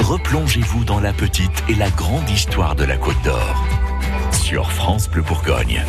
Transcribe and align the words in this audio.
replongez-vous 0.00 0.84
dans 0.84 1.00
la 1.00 1.12
petite 1.12 1.64
et 1.68 1.74
la 1.74 1.88
grande 1.90 2.28
histoire 2.28 2.74
de 2.74 2.84
la 2.84 2.96
Côte 2.96 3.20
d'Or. 3.24 3.64
Sur 4.32 4.70
France 4.72 5.08
Bleu 5.08 5.22
Bourgogne. 5.22 5.82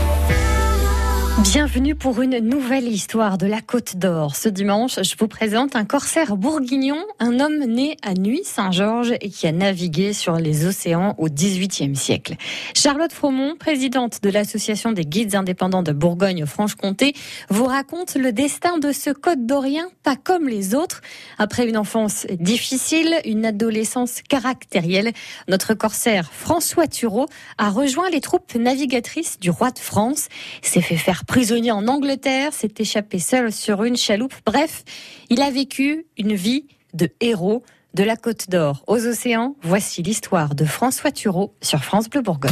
Bienvenue 1.43 1.95
pour 1.95 2.21
une 2.21 2.39
nouvelle 2.39 2.89
histoire 2.89 3.37
de 3.37 3.47
la 3.47 3.61
Côte 3.61 3.95
d'Or. 3.95 4.35
Ce 4.35 4.49
dimanche, 4.49 5.01
je 5.01 5.15
vous 5.17 5.29
présente 5.29 5.77
un 5.77 5.85
corsaire 5.85 6.35
bourguignon, 6.35 6.97
un 7.19 7.39
homme 7.39 7.59
né 7.59 7.95
à 8.03 8.13
Nuit-Saint-Georges 8.13 9.13
et 9.21 9.29
qui 9.29 9.47
a 9.47 9.53
navigué 9.53 10.11
sur 10.11 10.35
les 10.35 10.65
océans 10.65 11.15
au 11.17 11.29
XVIIIe 11.29 11.95
siècle. 11.95 12.35
Charlotte 12.75 13.13
Fromont, 13.13 13.55
présidente 13.55 14.21
de 14.21 14.29
l'Association 14.29 14.91
des 14.91 15.05
guides 15.05 15.33
indépendants 15.33 15.81
de 15.81 15.93
Bourgogne-Franche-Comté, 15.93 17.13
vous 17.49 17.65
raconte 17.65 18.15
le 18.15 18.33
destin 18.33 18.77
de 18.77 18.91
ce 18.91 19.09
Côte 19.09 19.45
d'Orien 19.45 19.87
pas 20.03 20.17
comme 20.17 20.49
les 20.49 20.75
autres. 20.75 20.99
Après 21.37 21.67
une 21.67 21.77
enfance 21.77 22.27
difficile, 22.31 23.15
une 23.23 23.45
adolescence 23.45 24.21
caractérielle, 24.27 25.13
notre 25.47 25.73
corsaire 25.73 26.31
François 26.33 26.87
Thureau 26.87 27.27
a 27.57 27.69
rejoint 27.69 28.09
les 28.09 28.19
troupes 28.19 28.55
navigatrices 28.55 29.39
du 29.39 29.49
roi 29.49 29.71
de 29.71 29.79
France, 29.79 30.27
s'est 30.61 30.81
fait 30.81 30.97
faire 30.97 31.23
prisonnier 31.29 31.71
en 31.71 31.87
Angleterre, 31.87 32.53
s'est 32.53 32.73
échappé 32.79 33.19
seul 33.19 33.51
sur 33.51 33.83
une 33.83 33.95
chaloupe. 33.95 34.33
Bref, 34.47 34.83
il 35.29 35.43
a 35.43 35.51
vécu 35.51 36.07
une 36.17 36.33
vie 36.33 36.65
de 36.95 37.07
héros 37.21 37.61
de 37.93 38.03
la 38.03 38.15
Côte 38.15 38.49
d'Or 38.49 38.83
aux 38.87 39.05
océans. 39.05 39.55
Voici 39.61 40.01
l'histoire 40.01 40.55
de 40.55 40.65
François 40.65 41.11
Thureau 41.11 41.53
sur 41.61 41.83
France 41.83 42.09
Bleu 42.09 42.21
Bourgogne. 42.21 42.51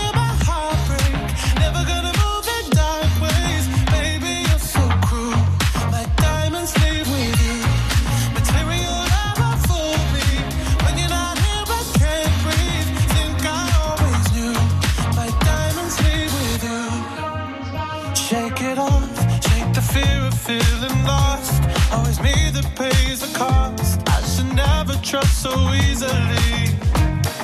the 23.21 23.37
cost. 23.37 24.01
I 24.07 24.21
should 24.23 24.51
never 24.55 24.93
trust 25.03 25.43
so 25.43 25.51
easily. 25.73 26.73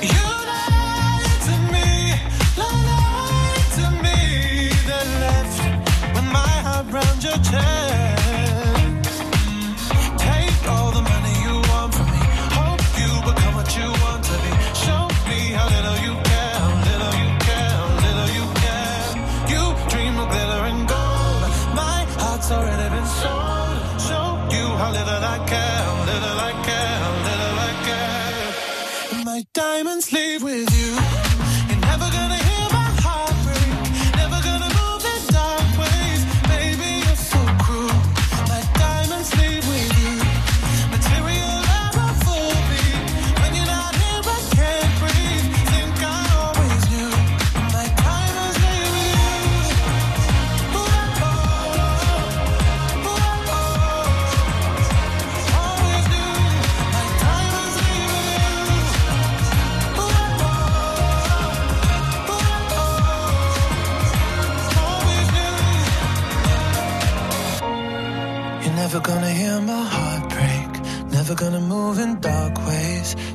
You 0.02 0.24
lied 0.50 1.40
to 1.46 1.56
me, 1.72 2.14
lied 2.56 3.68
to 3.78 3.86
me. 4.02 4.70
Then 4.88 5.08
left 5.20 5.58
with 6.14 6.28
my 6.32 6.54
heart 6.66 6.86
round 6.90 7.22
your 7.22 7.38
chest. 7.50 7.97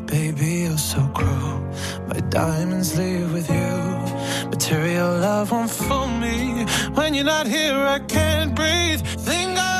Baby, 0.06 0.66
you're 0.66 0.78
so 0.78 1.02
cruel. 1.14 1.60
My 2.08 2.20
diamonds 2.30 2.98
leave 2.98 3.32
with 3.34 3.50
you. 3.50 4.50
Material 4.50 5.12
love 5.20 5.52
won't 5.52 5.72
fool 5.72 6.08
me. 6.08 6.66
When 6.94 7.14
you're 7.14 7.26
not 7.26 7.48
here, 7.48 7.76
I 7.76 8.00
can't 8.00 8.54
breathe. 8.56 9.02
Think 9.02 9.58
I 9.58 9.73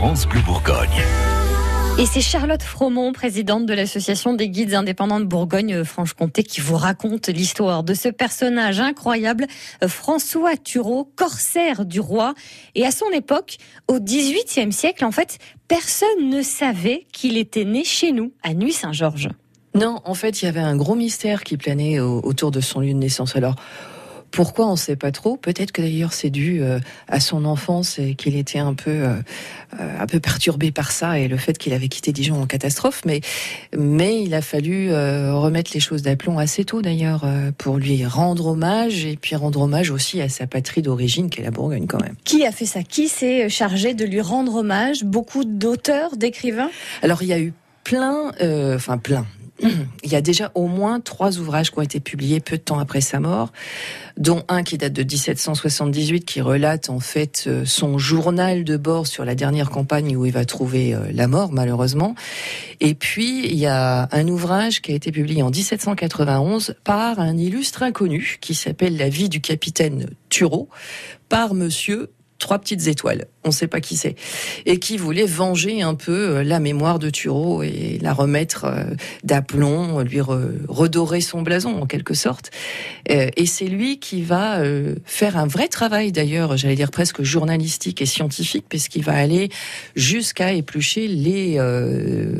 France 0.00 0.26
Bleu 0.26 0.40
Bourgogne. 0.40 0.88
Et 1.98 2.06
c'est 2.06 2.22
Charlotte 2.22 2.62
Fromont, 2.62 3.12
présidente 3.12 3.66
de 3.66 3.74
l'association 3.74 4.32
des 4.32 4.48
guides 4.48 4.72
indépendants 4.72 5.20
de 5.20 5.26
Bourgogne-Franche-Comté, 5.26 6.42
qui 6.42 6.62
vous 6.62 6.78
raconte 6.78 7.28
l'histoire 7.28 7.82
de 7.82 7.92
ce 7.92 8.08
personnage 8.08 8.80
incroyable, 8.80 9.46
François 9.86 10.56
Thureau, 10.56 11.04
corsaire 11.16 11.84
du 11.84 12.00
roi. 12.00 12.32
Et 12.74 12.86
à 12.86 12.92
son 12.92 13.10
époque, 13.12 13.58
au 13.88 14.00
XVIIIe 14.00 14.72
siècle, 14.72 15.04
en 15.04 15.12
fait, 15.12 15.36
personne 15.68 16.30
ne 16.30 16.40
savait 16.40 17.06
qu'il 17.12 17.36
était 17.36 17.66
né 17.66 17.84
chez 17.84 18.12
nous, 18.12 18.32
à 18.42 18.54
Nuit-Saint-Georges. 18.54 19.28
Non, 19.74 20.00
en 20.06 20.14
fait, 20.14 20.40
il 20.40 20.46
y 20.46 20.48
avait 20.48 20.60
un 20.60 20.76
gros 20.76 20.94
mystère 20.94 21.44
qui 21.44 21.58
planait 21.58 22.00
au- 22.00 22.22
autour 22.24 22.50
de 22.52 22.62
son 22.62 22.80
lieu 22.80 22.94
de 22.94 22.98
naissance. 22.98 23.36
Alors, 23.36 23.56
Pourquoi 24.30 24.66
on 24.66 24.72
ne 24.72 24.76
sait 24.76 24.96
pas 24.96 25.12
trop. 25.12 25.36
Peut-être 25.36 25.72
que 25.72 25.82
d'ailleurs 25.82 26.12
c'est 26.12 26.30
dû 26.30 26.62
euh, 26.62 26.78
à 27.08 27.20
son 27.20 27.44
enfance 27.44 27.98
et 27.98 28.14
qu'il 28.14 28.36
était 28.36 28.58
un 28.58 28.74
peu, 28.74 28.90
euh, 28.90 29.16
un 29.78 30.06
peu 30.06 30.20
perturbé 30.20 30.70
par 30.70 30.92
ça 30.92 31.18
et 31.18 31.28
le 31.28 31.36
fait 31.36 31.58
qu'il 31.58 31.72
avait 31.72 31.88
quitté 31.88 32.12
Dijon 32.12 32.40
en 32.40 32.46
catastrophe. 32.46 33.02
Mais, 33.04 33.20
mais 33.76 34.22
il 34.22 34.34
a 34.34 34.42
fallu 34.42 34.92
remettre 34.92 35.72
les 35.74 35.80
choses 35.80 36.02
d'aplomb 36.02 36.38
assez 36.38 36.64
tôt 36.64 36.82
d'ailleurs 36.82 37.24
pour 37.58 37.78
lui 37.78 38.04
rendre 38.06 38.46
hommage 38.46 39.04
et 39.04 39.16
puis 39.16 39.36
rendre 39.36 39.60
hommage 39.62 39.90
aussi 39.90 40.20
à 40.20 40.28
sa 40.28 40.46
patrie 40.46 40.82
d'origine 40.82 41.30
qui 41.30 41.40
est 41.40 41.44
la 41.44 41.50
Bourgogne 41.50 41.86
quand 41.86 42.00
même. 42.00 42.14
Qui 42.24 42.46
a 42.46 42.52
fait 42.52 42.66
ça? 42.66 42.82
Qui 42.82 43.08
s'est 43.08 43.48
chargé 43.48 43.94
de 43.94 44.04
lui 44.04 44.20
rendre 44.20 44.56
hommage? 44.56 45.04
Beaucoup 45.04 45.44
d'auteurs, 45.44 46.16
d'écrivains? 46.16 46.70
Alors 47.02 47.22
il 47.22 47.28
y 47.28 47.32
a 47.32 47.40
eu 47.40 47.52
plein, 47.84 48.32
enfin 48.74 48.98
plein, 48.98 49.26
il 50.04 50.10
y 50.10 50.16
a 50.16 50.20
déjà 50.20 50.50
au 50.54 50.66
moins 50.66 51.00
trois 51.00 51.38
ouvrages 51.38 51.70
qui 51.70 51.78
ont 51.78 51.82
été 51.82 52.00
publiés 52.00 52.40
peu 52.40 52.56
de 52.56 52.62
temps 52.62 52.78
après 52.78 53.00
sa 53.00 53.20
mort, 53.20 53.52
dont 54.16 54.42
un 54.48 54.62
qui 54.62 54.78
date 54.78 54.92
de 54.92 55.02
1778, 55.02 56.24
qui 56.24 56.40
relate 56.40 56.90
en 56.90 57.00
fait 57.00 57.44
euh, 57.46 57.64
son 57.64 57.98
journal 57.98 58.64
de 58.64 58.76
bord 58.76 59.06
sur 59.06 59.24
la 59.24 59.34
dernière 59.34 59.70
campagne 59.70 60.16
où 60.16 60.26
il 60.26 60.32
va 60.32 60.44
trouver 60.44 60.94
euh, 60.94 61.00
la 61.12 61.28
mort, 61.28 61.52
malheureusement. 61.52 62.14
Et 62.80 62.94
puis, 62.94 63.46
il 63.46 63.58
y 63.58 63.66
a 63.66 64.08
un 64.12 64.28
ouvrage 64.28 64.82
qui 64.82 64.92
a 64.92 64.94
été 64.94 65.12
publié 65.12 65.42
en 65.42 65.50
1791 65.50 66.74
par 66.84 67.20
un 67.20 67.36
illustre 67.36 67.82
inconnu 67.82 68.38
qui 68.40 68.54
s'appelle 68.54 68.96
La 68.96 69.08
vie 69.08 69.28
du 69.28 69.40
capitaine 69.40 70.10
Thureau, 70.28 70.68
par 71.28 71.54
monsieur 71.54 72.10
trois 72.38 72.58
petites 72.58 72.88
étoiles. 72.88 73.26
On 73.42 73.48
ne 73.48 73.54
sait 73.54 73.68
pas 73.68 73.80
qui 73.80 73.96
c'est. 73.96 74.16
Et 74.66 74.78
qui 74.78 74.98
voulait 74.98 75.24
venger 75.24 75.80
un 75.80 75.94
peu 75.94 76.12
euh, 76.12 76.44
la 76.44 76.60
mémoire 76.60 76.98
de 76.98 77.08
Thureau 77.08 77.62
et 77.62 77.98
la 78.02 78.12
remettre 78.12 78.66
euh, 78.66 78.84
d'aplomb, 79.24 80.00
lui 80.00 80.20
redorer 80.20 81.22
son 81.22 81.40
blason 81.40 81.80
en 81.80 81.86
quelque 81.86 82.12
sorte. 82.12 82.50
Euh, 83.10 83.28
et 83.36 83.46
c'est 83.46 83.66
lui 83.66 83.98
qui 83.98 84.22
va 84.22 84.60
faire 85.04 85.38
un 85.38 85.46
vrai 85.46 85.68
travail 85.68 86.12
d'ailleurs, 86.12 86.56
j'allais 86.56 86.74
dire 86.74 86.90
presque 86.90 87.22
journalistique 87.22 88.02
et 88.02 88.06
scientifique, 88.06 88.66
puisqu'il 88.68 89.04
va 89.04 89.14
aller 89.14 89.48
jusqu'à 89.96 90.52
éplucher 90.52 91.08
les 91.08 91.60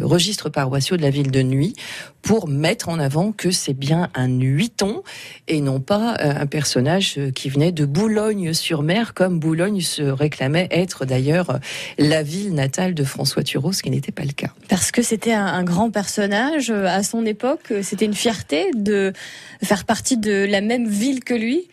registres 0.02 0.50
paroissiaux 0.50 0.97
de 0.97 1.02
la 1.02 1.11
ville 1.11 1.31
de 1.31 1.43
Nuit 1.43 1.75
pour 2.23 2.49
mettre 2.49 2.88
en 2.88 2.99
avant 2.99 3.32
que 3.32 3.50
c'est 3.50 3.75
bien 3.75 4.11
un 4.14 4.29
huiton 4.29 5.02
et 5.49 5.61
non 5.61 5.81
pas 5.81 6.17
un 6.20 6.47
personnage 6.47 7.19
qui 7.35 7.49
venait 7.49 7.73
de 7.73 7.87
Boulogne-sur-Mer, 7.87 9.14
comme 9.14 9.38
Boulogne 9.38 9.81
se 9.81 10.02
réclamait 10.02 10.69
être 10.70 10.90
d'ailleurs 11.05 11.59
la 11.99 12.23
ville 12.23 12.55
natale 12.55 12.95
de 12.95 13.05
François 13.05 13.43
Thureau, 13.43 13.73
ce 13.73 13.83
qui 13.83 13.91
n'était 13.91 14.13
pas 14.13 14.25
le 14.25 14.33
cas. 14.33 14.51
Parce 14.69 14.91
que 14.91 15.03
c'était 15.03 15.33
un, 15.33 15.63
grand 15.65 15.91
personnage 15.91 16.71
à 16.71 17.03
son 17.03 17.27
époque, 17.27 17.73
c'était 17.83 18.07
une 18.07 18.15
fierté 18.15 18.71
de 18.75 19.13
faire 19.63 19.85
partie 19.85 20.17
de 20.17 20.47
la 20.49 20.61
même 20.61 20.89
ville 20.89 21.23
que 21.23 21.35
lui. 21.35 21.69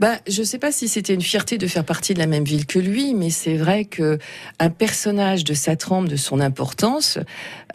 Bah, 0.00 0.18
je 0.28 0.40
ne 0.40 0.46
sais 0.46 0.58
pas 0.58 0.72
si 0.72 0.88
c'était 0.88 1.14
une 1.14 1.22
fierté 1.22 1.56
de 1.56 1.66
faire 1.68 1.84
partie 1.84 2.14
de 2.14 2.18
la 2.18 2.26
même 2.26 2.44
ville 2.44 2.66
que 2.66 2.80
lui, 2.80 3.14
mais 3.14 3.30
c'est 3.30 3.56
vrai 3.56 3.84
que 3.84 4.18
un 4.58 4.70
personnage 4.70 5.44
de 5.44 5.54
sa 5.54 5.76
trempe, 5.76 6.08
de 6.08 6.16
son 6.16 6.40
importance, 6.40 7.18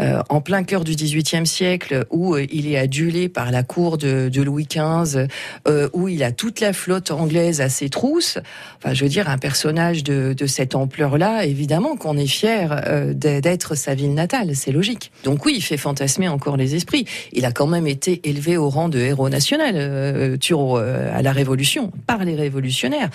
euh, 0.01 0.21
en 0.29 0.39
plein 0.39 0.63
cœur 0.63 0.83
du 0.83 0.95
XVIIIe 0.95 1.45
siècle, 1.45 2.05
où 2.09 2.35
euh, 2.35 2.45
il 2.51 2.71
est 2.71 2.77
adulé 2.77 3.27
par 3.27 3.51
la 3.51 3.63
cour 3.63 3.97
de, 3.97 4.29
Louis 4.41 4.65
XV, 4.65 5.27
euh, 5.67 5.89
où 5.91 6.07
il 6.07 6.23
a 6.23 6.31
toute 6.31 6.61
la 6.61 6.71
flotte 6.71 7.11
anglaise 7.11 7.59
à 7.59 7.67
ses 7.67 7.89
trousses. 7.89 8.37
Enfin, 8.77 8.93
je 8.93 9.03
veux 9.03 9.09
dire, 9.09 9.29
un 9.29 9.37
personnage 9.37 10.03
de, 10.03 10.35
cette 10.47 10.73
ampleur-là, 10.73 11.45
évidemment 11.45 11.95
qu'on 11.95 12.17
est 12.17 12.27
fier 12.27 12.81
d'être 13.13 13.75
sa 13.75 13.93
ville 13.93 14.13
natale, 14.13 14.55
c'est 14.55 14.71
logique. 14.71 15.11
Donc 15.23 15.45
oui, 15.45 15.53
il 15.57 15.61
fait 15.61 15.77
fantasmer 15.77 16.27
encore 16.27 16.57
les 16.57 16.75
esprits. 16.75 17.05
Il 17.33 17.45
a 17.45 17.51
quand 17.51 17.67
même 17.67 17.85
été 17.87 18.21
élevé 18.23 18.57
au 18.57 18.69
rang 18.69 18.89
de 18.89 18.97
héros 18.97 19.29
national, 19.29 20.37
Thureau, 20.39 20.77
à 20.77 21.21
la 21.21 21.31
Révolution 21.31 21.91
par 22.07 22.23
les 22.23 22.35
révolutionnaires. 22.35 23.09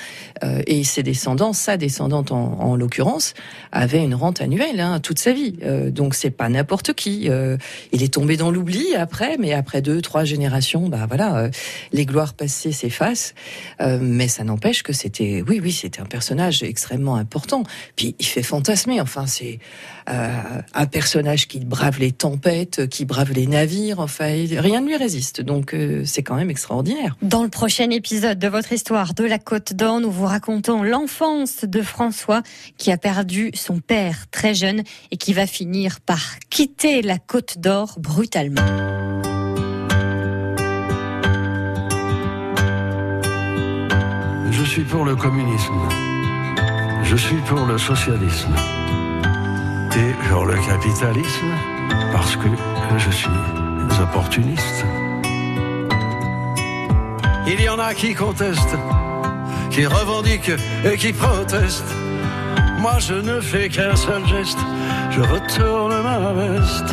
Et 0.66 0.84
ses 0.84 1.02
descendants, 1.02 1.52
sa 1.52 1.76
descendante 1.76 2.30
en, 2.30 2.76
l'occurrence, 2.76 3.34
avait 3.72 4.04
une 4.04 4.14
rente 4.14 4.40
annuelle 4.40 4.80
hein, 4.80 5.00
toute 5.00 5.18
sa 5.18 5.32
vie. 5.32 5.56
Donc 5.90 6.14
c'est 6.14 6.30
pas 6.30 6.48
n'importe 6.48 6.73
qui. 6.82 7.28
Euh, 7.28 7.56
il 7.92 8.02
est 8.02 8.12
tombé 8.12 8.36
dans 8.36 8.50
l'oubli 8.50 8.94
après, 8.94 9.36
mais 9.38 9.52
après 9.52 9.82
deux, 9.82 10.00
trois 10.00 10.24
générations, 10.24 10.88
bah 10.88 11.06
voilà, 11.06 11.50
les 11.92 12.06
gloires 12.06 12.34
passées 12.34 12.72
s'effacent. 12.72 13.34
mais 13.80 14.28
ça 14.28 14.44
n'empêche 14.44 14.82
que 14.82 14.92
c'était, 14.92 15.42
oui, 15.46 15.60
oui, 15.62 15.72
c'était 15.72 16.00
un 16.00 16.06
personnage 16.06 16.62
extrêmement 16.62 17.16
important. 17.16 17.64
Puis 17.96 18.14
il 18.18 18.26
fait 18.26 18.42
fantasmer. 18.42 19.00
Enfin, 19.00 19.26
c'est 19.26 19.58
un 20.06 20.86
personnage 20.86 21.48
qui 21.48 21.60
brave 21.60 21.98
les 21.98 22.12
tempêtes, 22.12 22.88
qui 22.88 23.04
brave 23.04 23.32
les 23.32 23.46
navires. 23.46 24.00
Enfin, 24.00 24.26
rien 24.26 24.80
ne 24.80 24.86
lui 24.86 24.96
résiste. 24.96 25.40
Donc 25.40 25.74
c'est 26.04 26.22
quand 26.22 26.36
même 26.36 26.50
extraordinaire. 26.50 27.16
Dans 27.22 27.42
le 27.42 27.48
prochain 27.48 27.90
épisode 27.90 28.38
de 28.38 28.48
votre 28.48 28.72
Histoire 28.72 29.14
de 29.14 29.24
la 29.24 29.38
Côte 29.38 29.74
d'Or, 29.74 30.00
nous 30.00 30.10
vous 30.10 30.26
racontons 30.26 30.82
l'enfance 30.82 31.64
de 31.64 31.82
François 31.82 32.42
qui 32.76 32.90
a 32.90 32.96
perdu 32.96 33.50
son 33.54 33.78
père 33.78 34.26
très 34.30 34.54
jeune 34.54 34.82
et 35.10 35.16
qui 35.16 35.32
va 35.32 35.46
finir 35.46 36.00
par 36.00 36.38
quitter 36.54 37.02
la 37.02 37.18
Côte 37.18 37.58
d'Or 37.58 37.96
brutalement. 37.98 38.62
Je 44.52 44.62
suis 44.62 44.84
pour 44.84 45.04
le 45.04 45.16
communisme. 45.16 45.80
Je 47.02 47.16
suis 47.16 47.40
pour 47.48 47.66
le 47.66 47.76
socialisme. 47.76 48.54
Et 49.96 50.28
pour 50.28 50.46
le 50.46 50.54
capitalisme 50.54 51.50
parce 52.12 52.36
que 52.36 52.48
je 52.98 53.10
suis 53.10 53.40
opportuniste. 54.00 54.84
Il 57.48 57.60
y 57.60 57.68
en 57.68 57.80
a 57.80 57.94
qui 57.94 58.14
contestent, 58.14 58.78
qui 59.72 59.86
revendiquent 59.86 60.52
et 60.84 60.96
qui 60.96 61.12
protestent. 61.12 62.03
Moi 62.84 62.98
je 62.98 63.14
ne 63.14 63.40
fais 63.40 63.70
qu'un 63.70 63.96
seul 63.96 64.26
geste, 64.26 64.58
je 65.10 65.22
retourne 65.22 66.02
ma 66.02 66.34
veste. 66.34 66.90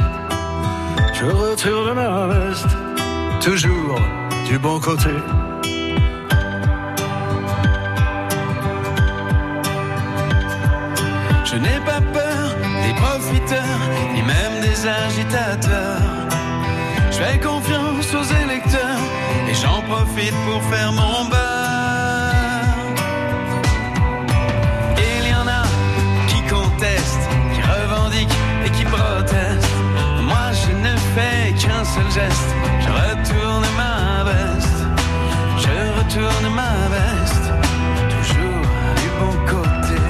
Je 1.13 1.25
retourne 1.25 1.93
ma 1.93 2.27
veste, 2.27 2.73
toujours 3.41 3.99
du 4.47 4.57
bon 4.57 4.79
côté. 4.79 5.09
Je 11.43 11.55
n'ai 11.57 11.79
pas 11.85 11.99
peur 12.13 12.45
des 12.83 12.93
profiteurs, 13.03 13.81
ni 14.13 14.21
même 14.21 14.61
des 14.61 14.87
agitateurs. 14.87 15.99
Je 17.11 17.17
fais 17.17 17.37
confiance 17.37 18.13
aux 18.13 18.27
électeurs 18.45 19.01
et 19.49 19.53
j'en 19.53 19.81
profite 19.81 20.37
pour 20.45 20.63
faire 20.71 20.93
mon 20.93 21.25
beurre. 21.25 21.50
Je 31.93 32.89
retourne 32.89 33.65
ma 33.75 34.23
veste, 34.23 34.81
je 35.57 35.75
retourne 35.99 36.53
ma 36.53 36.75
veste, 36.95 37.47
toujours 38.15 38.65
du 39.01 39.09
bon 39.19 39.35
côté. 39.45 40.01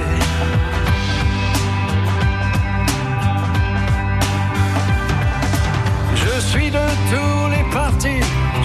Je 6.14 6.40
suis 6.40 6.70
de 6.70 6.86
tous 7.10 7.50
les 7.50 7.64
partis 7.72 8.22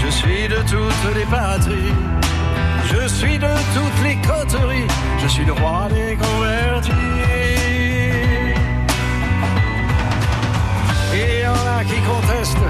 je 0.07 0.11
suis 0.11 0.47
de 0.47 0.55
toutes 0.55 1.15
les 1.15 1.25
patries. 1.25 1.93
Je 2.85 3.07
suis 3.07 3.37
de 3.37 3.53
toutes 3.75 4.03
les 4.03 4.15
coteries. 4.15 4.87
Je 5.19 5.27
suis 5.27 5.45
le 5.45 5.51
roi 5.51 5.87
des 5.89 6.15
convertis. 6.15 6.91
Et 11.13 11.41
y 11.41 11.47
en 11.47 11.77
a 11.77 11.83
qui 11.83 11.99
contestent, 12.11 12.67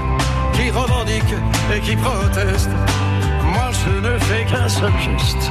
qui 0.58 0.70
revendiquent 0.70 1.38
et 1.74 1.80
qui 1.80 1.94
protestent. 1.96 2.76
Moi, 3.52 3.70
je 3.80 3.92
ne 4.06 4.18
fais 4.18 4.44
qu'un 4.44 4.68
seul 4.68 4.92
geste. 5.04 5.44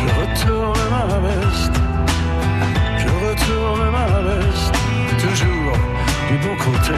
Je 0.00 0.08
retourne 0.20 0.82
ma 0.90 1.06
veste. 1.26 1.76
Je 3.02 3.08
retourne 3.26 3.90
ma 3.90 4.08
veste. 4.28 4.74
Toujours 5.24 5.76
du 6.28 6.36
bon 6.44 6.56
côté. 6.64 6.96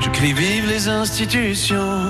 je 0.00 0.08
crie 0.10 0.32
vive 0.32 0.66
les 0.68 0.88
institutions. 0.88 2.09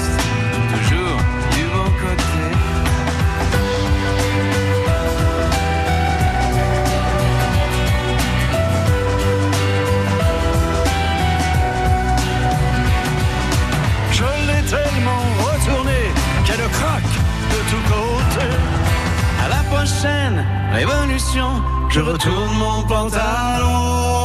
Prochaine 19.91 20.45
révolution, 20.71 21.61
je 21.89 21.99
retourne 21.99 22.57
mon 22.57 22.81
pantalon. 22.83 24.20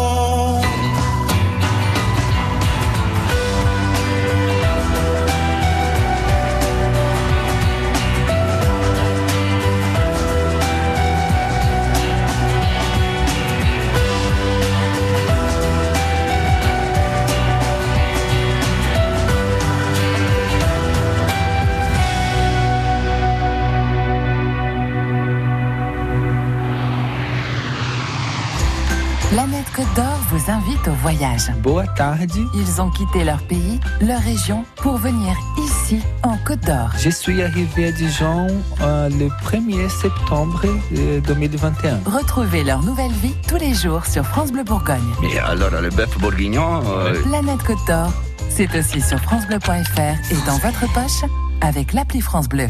Voyage. 31.12 31.52
Boa 31.62 31.86
tarde, 31.86 32.32
Ils 32.52 32.80
ont 32.80 32.90
quitté 32.90 33.22
leur 33.22 33.40
pays, 33.42 33.78
leur 34.00 34.20
région, 34.20 34.64
pour 34.75 34.96
venir 34.96 35.36
ici, 35.56 36.00
en 36.25 36.36
Côte 36.38 36.58
d'Or. 36.66 36.90
je 36.98 37.10
suis 37.10 37.40
arrivé 37.42 37.86
à 37.86 37.92
Dijon 37.92 38.48
euh, 38.80 39.08
le 39.10 39.28
1er 39.46 39.88
septembre 39.88 40.62
euh, 40.96 41.20
2021. 41.20 42.00
Retrouvez 42.06 42.64
leur 42.64 42.82
nouvelle 42.82 43.12
vie 43.12 43.36
tous 43.46 43.54
les 43.54 43.72
jours 43.72 44.04
sur 44.04 44.25
France 44.26 44.50
Bleu 44.50 44.64
Bourgogne. 44.64 45.12
Mais 45.22 45.38
alors, 45.38 45.70
le 45.80 45.90
bœuf 45.90 46.18
bourguignon, 46.18 46.82
euh, 46.84 47.22
Planète 47.22 47.62
Côte 47.62 47.86
d'Or, 47.86 48.12
c'est 48.48 48.76
aussi 48.76 49.00
sur 49.00 49.20
francebleu.fr 49.20 50.00
et 50.32 50.40
dans 50.44 50.58
votre 50.58 50.92
poche 50.92 51.22
avec 51.60 51.92
l'appli 51.92 52.20
France 52.20 52.48
Bleu. 52.48 52.66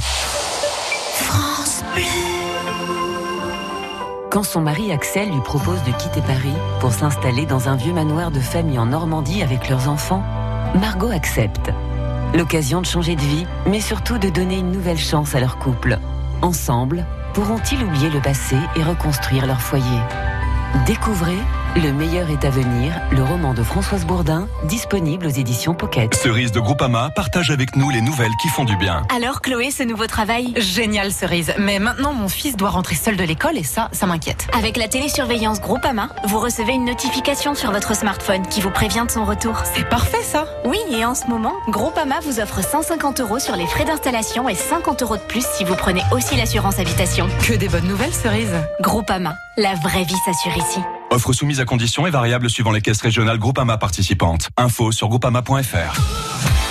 Quand 4.36 4.42
son 4.42 4.60
mari 4.60 4.92
Axel 4.92 5.30
lui 5.30 5.40
propose 5.40 5.82
de 5.84 5.92
quitter 5.92 6.20
Paris 6.20 6.52
pour 6.80 6.92
s'installer 6.92 7.46
dans 7.46 7.70
un 7.70 7.76
vieux 7.76 7.94
manoir 7.94 8.30
de 8.30 8.38
famille 8.38 8.78
en 8.78 8.84
Normandie 8.84 9.42
avec 9.42 9.70
leurs 9.70 9.88
enfants, 9.88 10.22
Margot 10.78 11.08
accepte. 11.08 11.70
L'occasion 12.34 12.82
de 12.82 12.86
changer 12.86 13.16
de 13.16 13.22
vie, 13.22 13.46
mais 13.66 13.80
surtout 13.80 14.18
de 14.18 14.28
donner 14.28 14.58
une 14.58 14.72
nouvelle 14.72 14.98
chance 14.98 15.34
à 15.34 15.40
leur 15.40 15.56
couple. 15.56 15.98
Ensemble, 16.42 17.06
pourront-ils 17.32 17.82
oublier 17.82 18.10
le 18.10 18.20
passé 18.20 18.56
et 18.76 18.82
reconstruire 18.82 19.46
leur 19.46 19.62
foyer? 19.62 20.00
Découvrez 20.84 21.38
Le 21.76 21.92
meilleur 21.92 22.30
est 22.30 22.42
à 22.46 22.48
venir, 22.48 22.94
le 23.12 23.22
roman 23.22 23.52
de 23.52 23.62
Françoise 23.62 24.06
Bourdin, 24.06 24.48
disponible 24.64 25.26
aux 25.26 25.30
éditions 25.30 25.74
Pocket. 25.74 26.14
Cerise 26.14 26.50
de 26.50 26.58
Groupama 26.58 27.10
partage 27.14 27.50
avec 27.50 27.76
nous 27.76 27.90
les 27.90 28.00
nouvelles 28.00 28.34
qui 28.40 28.48
font 28.48 28.64
du 28.64 28.78
bien. 28.78 29.02
Alors 29.14 29.42
Chloé, 29.42 29.70
ce 29.70 29.82
nouveau 29.82 30.06
travail? 30.06 30.54
Génial 30.56 31.12
cerise, 31.12 31.52
mais 31.58 31.78
maintenant 31.78 32.14
mon 32.14 32.28
fils 32.28 32.56
doit 32.56 32.70
rentrer 32.70 32.94
seul 32.94 33.18
de 33.18 33.24
l'école 33.24 33.58
et 33.58 33.62
ça, 33.62 33.90
ça 33.92 34.06
m'inquiète. 34.06 34.46
Avec 34.56 34.78
la 34.78 34.88
télésurveillance 34.88 35.60
Groupama, 35.60 36.08
vous 36.24 36.38
recevez 36.38 36.72
une 36.72 36.86
notification 36.86 37.54
sur 37.54 37.72
votre 37.72 37.94
smartphone 37.94 38.46
qui 38.46 38.62
vous 38.62 38.70
prévient 38.70 39.04
de 39.06 39.10
son 39.10 39.26
retour. 39.26 39.60
C'est 39.74 39.86
parfait 39.86 40.22
ça 40.22 40.46
Oui, 40.64 40.78
et 40.90 41.04
en 41.04 41.14
ce 41.14 41.26
moment, 41.26 41.52
Groupama 41.68 42.20
vous 42.22 42.40
offre 42.40 42.62
150 42.62 43.20
euros 43.20 43.38
sur 43.38 43.54
les 43.54 43.66
frais 43.66 43.84
d'installation 43.84 44.48
et 44.48 44.54
50 44.54 45.02
euros 45.02 45.18
de 45.18 45.22
plus 45.22 45.44
si 45.44 45.64
vous 45.64 45.76
prenez 45.76 46.02
aussi 46.10 46.36
l'assurance 46.36 46.78
habitation. 46.78 47.28
Que 47.46 47.52
des 47.52 47.68
bonnes 47.68 47.86
nouvelles 47.86 48.14
cerise. 48.14 48.54
Groupama, 48.80 49.34
la 49.58 49.74
vraie 49.74 50.04
vie 50.04 50.16
s'assure 50.24 50.56
ici. 50.56 50.80
Offre 51.10 51.32
soumise 51.32 51.60
à 51.60 51.64
conditions 51.64 52.06
et 52.06 52.10
variable 52.10 52.50
suivant 52.50 52.72
les 52.72 52.80
caisses 52.80 53.00
régionales 53.00 53.38
Groupama 53.38 53.78
participantes. 53.78 54.48
Info 54.56 54.92
sur 54.92 55.08
groupama.fr. 55.08 56.65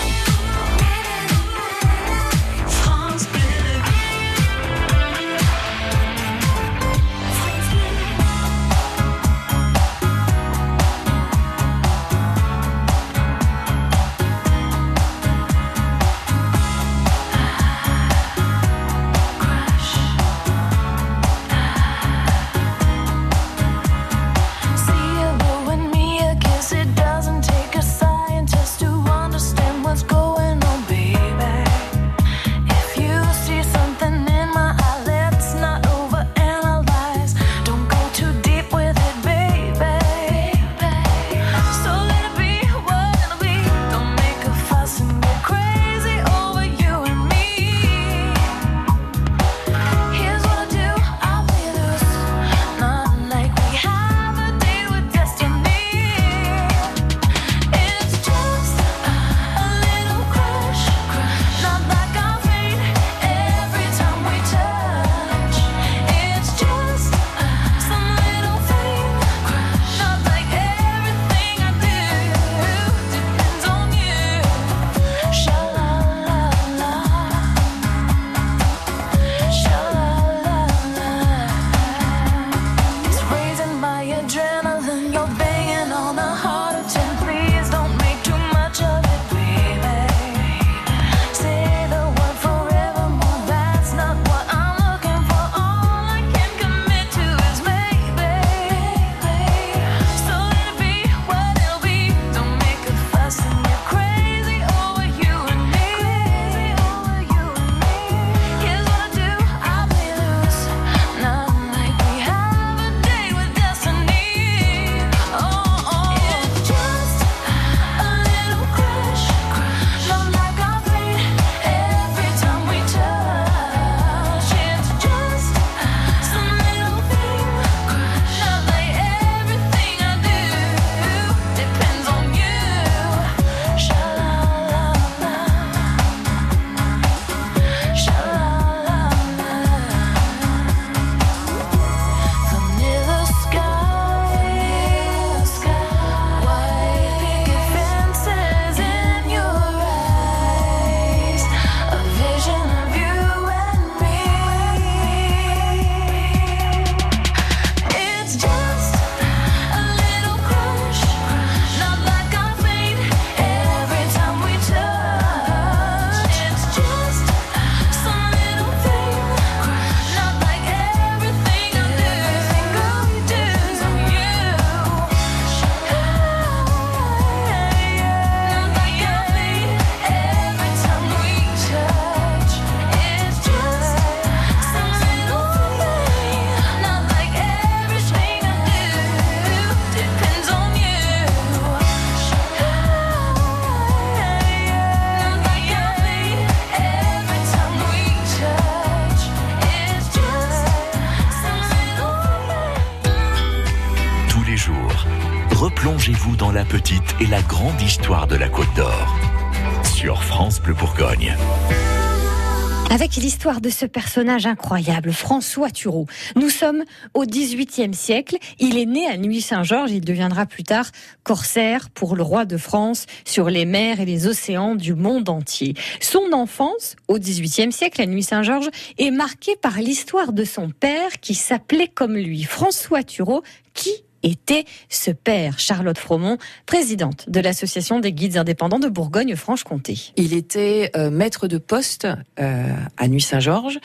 de 213.45 213.69
ce 213.69 213.85
personnage 213.85 214.47
incroyable, 214.47 215.11
François 215.11 215.69
Thureau. 215.69 216.07
Nous 216.35 216.49
sommes 216.49 216.83
au 217.13 217.25
XVIIIe 217.25 217.93
siècle. 217.93 218.37
Il 218.57 218.75
est 218.79 218.87
né 218.87 219.05
à 219.05 219.17
Nuit-Saint-Georges. 219.17 219.91
Il 219.91 220.01
deviendra 220.01 220.47
plus 220.47 220.63
tard 220.63 220.87
corsaire 221.23 221.91
pour 221.91 222.15
le 222.15 222.23
roi 222.23 222.45
de 222.45 222.57
France 222.57 223.05
sur 223.23 223.51
les 223.51 223.65
mers 223.65 223.99
et 223.99 224.05
les 224.05 224.25
océans 224.25 224.73
du 224.73 224.95
monde 224.95 225.29
entier. 225.29 225.75
Son 226.01 226.33
enfance, 226.33 226.95
au 227.07 227.19
XVIIIe 227.19 227.71
siècle, 227.71 228.01
à 228.01 228.07
Nuit-Saint-Georges, 228.07 228.69
est 228.97 229.11
marquée 229.11 229.55
par 229.55 229.77
l'histoire 229.77 230.33
de 230.33 230.43
son 230.43 230.71
père 230.71 231.19
qui 231.21 231.35
s'appelait 231.35 231.87
comme 231.87 232.15
lui, 232.15 232.43
François 232.43 233.03
Thureau, 233.03 233.43
qui 233.75 233.91
était 234.25 234.65
ce 234.89 235.11
père, 235.11 235.59
Charlotte 235.59 235.97
Fromont, 235.97 236.37
présidente 236.65 237.29
de 237.29 237.39
l'Association 237.39 237.99
des 237.99 238.11
guides 238.11 238.37
indépendants 238.37 238.79
de 238.79 238.89
Bourgogne-Franche-Comté. 238.89 240.11
Il 240.17 240.33
était 240.33 240.91
euh, 240.95 241.09
maître 241.09 241.47
de 241.47 241.57
poste 241.57 242.07
euh, 242.39 242.73
à 242.97 243.07
Nuit-Saint-Georges 243.07 243.79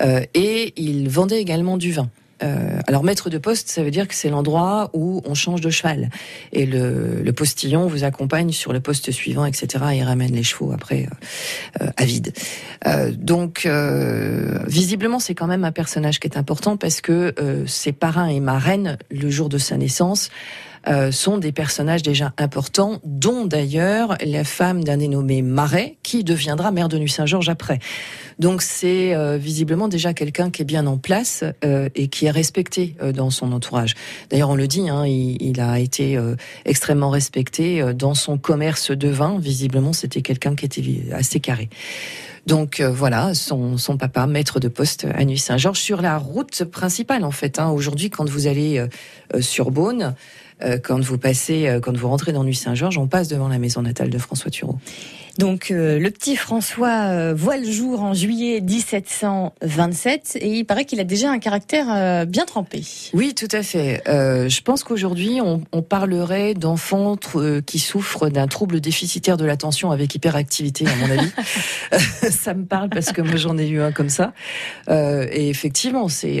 euh, 0.00 0.24
et 0.34 0.72
il 0.76 1.08
vendait 1.08 1.40
également 1.40 1.76
du 1.76 1.92
vin. 1.92 2.08
Euh, 2.42 2.80
alors 2.86 3.04
maître 3.04 3.30
de 3.30 3.38
poste, 3.38 3.68
ça 3.68 3.82
veut 3.82 3.90
dire 3.90 4.08
que 4.08 4.14
c'est 4.14 4.28
l'endroit 4.28 4.90
où 4.92 5.22
on 5.24 5.34
change 5.34 5.60
de 5.60 5.70
cheval 5.70 6.10
et 6.52 6.66
le, 6.66 7.22
le, 7.22 7.32
postillon 7.32 7.86
vous 7.86 8.04
accompagne 8.04 8.52
sur 8.52 8.72
le 8.72 8.80
poste 8.80 9.10
suivant, 9.10 9.44
etc. 9.44 9.84
Et 9.94 10.02
ramène 10.02 10.32
les 10.32 10.42
chevaux 10.42 10.72
après 10.72 11.08
euh, 11.80 11.86
à 11.96 12.04
vide. 12.04 12.32
Euh, 12.86 13.12
donc 13.12 13.68
visiblement, 14.66 15.18
c'est 15.18 15.34
quand 15.34 15.46
même 15.46 15.64
un 15.64 15.72
personnage 15.72 16.20
qui 16.20 16.28
est 16.28 16.36
important 16.36 16.76
parce 16.76 17.00
que 17.00 17.34
ses 17.66 17.92
parrains 17.92 18.28
et 18.28 18.40
marraines, 18.40 18.98
le 19.10 19.30
jour 19.30 19.48
de 19.48 19.58
sa 19.58 19.76
naissance, 19.76 20.30
euh, 20.30 20.71
sont 21.10 21.38
des 21.38 21.52
personnages 21.52 22.02
déjà 22.02 22.32
importants, 22.38 23.00
dont 23.04 23.44
d'ailleurs 23.46 24.16
la 24.24 24.44
femme 24.44 24.84
d'un 24.84 24.96
dénommé 24.96 25.42
Marais, 25.42 25.96
qui 26.02 26.24
deviendra 26.24 26.70
maire 26.70 26.88
de 26.88 26.98
Nuit-Saint-Georges 26.98 27.48
après. 27.48 27.78
Donc 28.38 28.62
c'est 28.62 29.14
euh, 29.14 29.36
visiblement 29.36 29.88
déjà 29.88 30.14
quelqu'un 30.14 30.50
qui 30.50 30.62
est 30.62 30.64
bien 30.64 30.86
en 30.86 30.98
place 30.98 31.44
euh, 31.64 31.88
et 31.94 32.08
qui 32.08 32.26
est 32.26 32.30
respecté 32.30 32.96
dans 33.14 33.30
son 33.30 33.52
entourage. 33.52 33.94
D'ailleurs, 34.30 34.50
on 34.50 34.54
le 34.54 34.66
dit, 34.66 34.88
hein, 34.88 35.06
il, 35.06 35.60
a 35.60 35.78
été 35.78 36.18
extrêmement 36.64 37.10
respecté 37.10 37.82
dans 37.94 38.14
son 38.14 38.38
commerce 38.38 38.90
de 38.90 39.08
vin. 39.08 39.38
Visiblement, 39.38 39.92
c'était 39.92 40.22
quelqu'un 40.22 40.54
qui 40.54 40.64
était 40.64 40.82
assez 41.12 41.40
carré. 41.40 41.68
Donc 42.46 42.80
voilà, 42.80 43.34
son, 43.34 43.76
son, 43.78 43.96
papa, 43.96 44.26
maître 44.26 44.60
de 44.60 44.68
poste 44.68 45.06
à 45.14 45.24
Nuit-Saint-Georges, 45.24 45.78
sur 45.78 46.02
la 46.02 46.18
route 46.18 46.64
principale 46.64 47.24
en 47.24 47.30
fait. 47.30 47.58
Hein. 47.58 47.70
Aujourd'hui, 47.70 48.10
quand 48.10 48.28
vous 48.28 48.46
allez 48.46 48.84
sur 49.40 49.70
Beaune, 49.70 50.14
quand 50.82 51.00
vous 51.00 51.18
passez, 51.18 51.78
quand 51.82 51.96
vous 51.96 52.08
rentrez 52.08 52.32
dans 52.32 52.44
Nuit 52.44 52.54
Saint-Georges, 52.54 52.98
on 52.98 53.06
passe 53.06 53.28
devant 53.28 53.48
la 53.48 53.58
maison 53.58 53.82
natale 53.82 54.10
de 54.10 54.18
François 54.18 54.50
Thureau. 54.50 54.78
Donc 55.38 55.70
euh, 55.70 55.98
le 55.98 56.10
petit 56.10 56.36
François 56.36 57.08
euh, 57.08 57.34
voit 57.34 57.56
le 57.56 57.70
jour 57.70 58.02
en 58.02 58.12
juillet 58.12 58.60
1727 58.60 60.36
et 60.40 60.48
il 60.48 60.64
paraît 60.64 60.84
qu'il 60.84 61.00
a 61.00 61.04
déjà 61.04 61.30
un 61.30 61.38
caractère 61.38 61.86
euh, 61.88 62.24
bien 62.26 62.44
trempé. 62.44 62.82
Oui, 63.14 63.34
tout 63.34 63.48
à 63.50 63.62
fait. 63.62 64.02
je 64.06 64.60
pense 64.60 64.84
qu'aujourd'hui 64.84 65.40
on, 65.40 65.62
on, 65.72 65.82
parlerait 65.82 66.54
d'enfants 66.54 67.16
qui 67.66 67.78
souffrent 67.78 68.28
d'un 68.28 68.46
trouble 68.46 68.80
déficitaire 68.80 69.36
de 69.36 69.44
l'attention 69.44 69.90
avec 69.90 70.14
hyperactivité, 70.14 70.86
à 70.86 70.96
mon 70.96 71.10
avis. 71.10 71.30
ça 72.30 72.54
me 72.54 72.64
parle 72.64 72.88
parce 72.88 73.12
que 73.12 73.22
moi 73.22 73.36
j'en 73.36 73.58
ai 73.58 73.68
eu 73.68 73.80
un 73.80 73.92
comme 73.92 74.08
ça. 74.08 74.32
et 74.88 75.48
effectivement, 75.48 76.08
c'est 76.08 76.40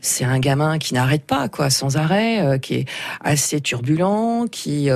c'est 0.00 0.24
un 0.24 0.38
gamin 0.38 0.78
qui 0.78 0.94
n'arrête 0.94 1.24
pas, 1.24 1.48
quoi, 1.48 1.70
sans 1.70 1.96
arrêt, 1.96 2.58
qui 2.60 2.74
est 2.74 2.84
assez 3.22 3.60
turbulent, 3.60 4.46
qui 4.50 4.88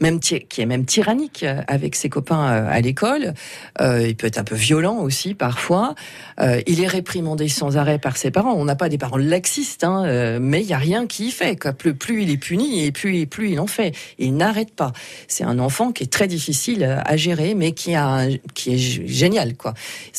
même 0.00 0.20
qui 0.20 0.44
est 0.58 0.66
même 0.66 0.84
tyrannique 0.84 1.44
avec 1.66 1.94
ses 1.94 2.08
copains 2.08 2.73
à 2.74 2.80
l'école. 2.80 3.34
Euh, 3.80 4.06
il 4.08 4.16
peut 4.16 4.26
être 4.26 4.38
un 4.38 4.44
peu 4.44 4.56
violent 4.56 4.98
aussi 4.98 5.34
parfois. 5.34 5.94
Euh, 6.40 6.60
il 6.66 6.82
est 6.82 6.88
réprimandé 6.88 7.48
sans 7.48 7.76
arrêt 7.76 7.98
par 7.98 8.16
ses 8.16 8.30
parents. 8.30 8.52
On 8.54 8.64
n'a 8.64 8.74
pas 8.74 8.88
des 8.88 8.98
parents 8.98 9.16
laxistes, 9.16 9.84
hein, 9.84 10.04
euh, 10.04 10.38
mais 10.40 10.60
il 10.60 10.66
y 10.66 10.72
a 10.72 10.78
rien 10.78 11.06
qui 11.06 11.28
y 11.28 11.30
fait. 11.30 11.58
Plus, 11.74 12.22
il 12.22 12.30
est 12.30 12.36
puni 12.36 12.84
et 12.84 12.92
plus, 12.92 13.26
il 13.38 13.60
en 13.60 13.66
fait. 13.66 13.94
Il 14.18 14.36
n'arrête 14.36 14.74
pas. 14.74 14.92
C'est 15.28 15.44
un 15.44 15.58
enfant 15.58 15.92
qui 15.92 16.02
est 16.02 16.12
très 16.12 16.26
difficile 16.26 16.84
à 17.04 17.16
gérer, 17.16 17.54
mais 17.54 17.72
qui 17.72 17.92
est 17.92 18.76
génial. 18.76 19.52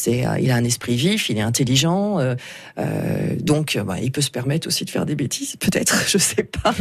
Il 0.07 0.51
a 0.51 0.55
un 0.55 0.63
esprit 0.63 0.95
vif, 0.95 1.29
il 1.29 1.37
est 1.37 1.41
intelligent, 1.41 2.19
donc 3.39 3.77
bah, 3.85 3.97
il 4.01 4.11
peut 4.11 4.21
se 4.21 4.31
permettre 4.31 4.67
aussi 4.67 4.85
de 4.85 4.89
faire 4.89 5.05
des 5.05 5.15
bêtises, 5.15 5.55
peut-être, 5.57 6.03
je 6.07 6.17
sais 6.17 6.43
pas. 6.43 6.73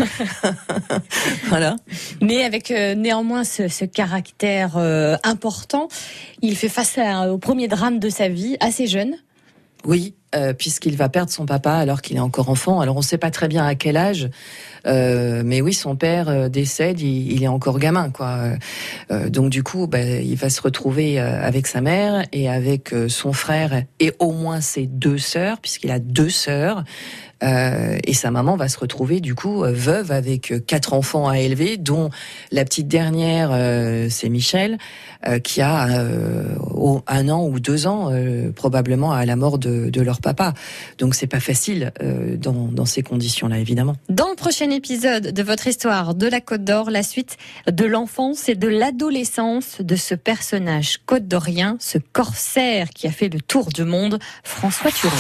voilà. 1.49 1.77
Mais 2.21 2.45
avec 2.45 2.71
néanmoins 2.71 3.45
ce 3.45 3.85
caractère 3.85 4.77
important 5.25 5.64
il 6.43 6.57
fait 6.57 6.69
face 6.69 6.99
au 7.29 7.39
premier 7.39 7.69
drame 7.69 7.99
de 7.99 8.09
sa 8.09 8.29
vie, 8.29 8.57
assez 8.61 8.87
jeune. 8.87 9.17
Oui, 9.85 10.15
euh, 10.35 10.53
puisqu'il 10.53 10.97
va 10.97 11.09
perdre 11.09 11.31
son 11.31 11.47
papa 11.47 11.75
alors 11.75 12.03
qu'il 12.03 12.17
est 12.17 12.21
encore 12.21 12.49
enfant. 12.49 12.81
Alors 12.81 12.97
on 12.97 13.01
ne 13.01 13.05
sait 13.05 13.19
pas 13.19 13.31
très 13.31 13.47
bien 13.47 13.65
à 13.65 13.77
quel 13.77 13.97
âge, 13.97 14.31
euh, 14.85 15.43
mais 15.45 15.61
oui, 15.61 15.73
son 15.73 15.95
père 15.95 16.29
euh, 16.29 16.49
décède, 16.49 17.01
il, 17.01 17.43
est 17.43 17.49
encore 17.49 17.79
gamin, 17.79 18.11
quoi. 18.11 18.39
donc 19.29 19.51
du 19.51 19.63
coup, 19.63 19.87
bah, 19.87 20.01
il 20.01 20.37
va 20.37 20.51
se 20.51 20.61
retrouver 20.61 21.21
avec 21.21 21.67
sa 21.67 21.81
mère 21.81 22.25
et 22.33 22.49
avec 22.49 22.95
son 23.09 23.33
frère 23.33 23.85
et 24.01 24.13
au 24.19 24.33
moins 24.33 24.61
ses 24.61 24.87
deux 24.87 25.19
sœurs, 25.19 25.59
puisqu'il 25.61 25.91
a 25.91 25.99
deux 25.99 26.31
sœurs. 26.31 26.85
Et 27.43 28.15
sa 28.15 28.31
maman 28.31 28.57
va 28.57 28.69
se 28.69 28.79
retrouver 28.79 29.21
du 29.21 29.35
coup 29.35 29.65
veuve 29.67 30.13
avec 30.13 30.55
quatre 30.67 30.95
enfants 30.95 31.29
à 31.29 31.39
élever, 31.39 31.77
dont 31.77 32.09
la 32.51 32.65
petite 32.65 32.89
dernière, 32.89 33.51
c'est 34.09 34.31
Michel, 34.31 34.79
qui 35.43 35.61
a 35.61 35.83
un 35.87 37.29
an 37.29 37.47
ou 37.47 37.61
deux 37.61 37.87
ans 37.87 38.11
probablement 38.55 39.13
à 39.13 39.27
la 39.27 39.37
mort 39.37 39.59
de, 39.59 39.91
de 39.91 40.01
leur 40.01 40.23
papa. 40.25 40.55
Donc 40.99 41.15
c'est 41.15 41.29
pas 41.29 41.41
facile 41.41 41.93
dans, 42.39 42.69
dans 42.73 42.87
ces 42.87 43.03
conditions-là, 43.03 43.59
évidemment. 43.59 43.95
Dans 44.09 44.29
le 44.29 44.35
prochain 44.35 44.71
épisode 44.71 45.29
de 45.33 45.43
votre 45.43 45.67
histoire 45.69 46.15
de 46.15 46.27
la 46.27 46.41
Côte 46.41 46.65
d'Or, 46.65 46.91
la 46.91 47.03
suite 47.03 47.37
de 47.71 47.85
l'enfance 47.85 48.49
et 48.49 48.57
de 48.57 48.69
l'adolescence 48.69 49.81
de 49.81 49.97
ce 49.97 50.15
personnage 50.15 50.99
côte 51.07 51.29
d'Orien, 51.29 51.77
ce 51.79 51.99
corsaire 51.99 52.89
qui 52.91 53.07
a 53.07 53.13
fait 53.13 53.29
le 53.29 53.41
tour 53.41 53.69
du 53.69 53.85
monde, 53.85 54.19
François 54.43 54.91
Thureau. 54.91 55.15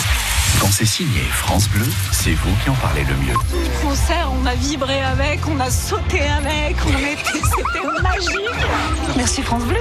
Quand 0.60 0.70
c'est 0.70 0.86
signé 0.86 1.20
France 1.30 1.68
Bleu, 1.68 1.86
c'est 2.12 2.32
vous 2.32 2.54
qui 2.62 2.70
en 2.70 2.74
parlez 2.74 3.02
le 3.02 3.16
mieux. 3.16 3.34
Le 3.52 3.86
concert, 3.86 4.30
on 4.40 4.46
a 4.46 4.54
vibré 4.54 5.00
avec, 5.02 5.40
on 5.46 5.60
a 5.60 5.70
sauté 5.70 6.20
avec, 6.20 6.76
on 6.86 6.96
était, 6.98 7.44
c'était 7.56 8.02
magique. 8.02 9.16
Merci 9.16 9.42
France 9.42 9.64
Bleu. 9.64 9.80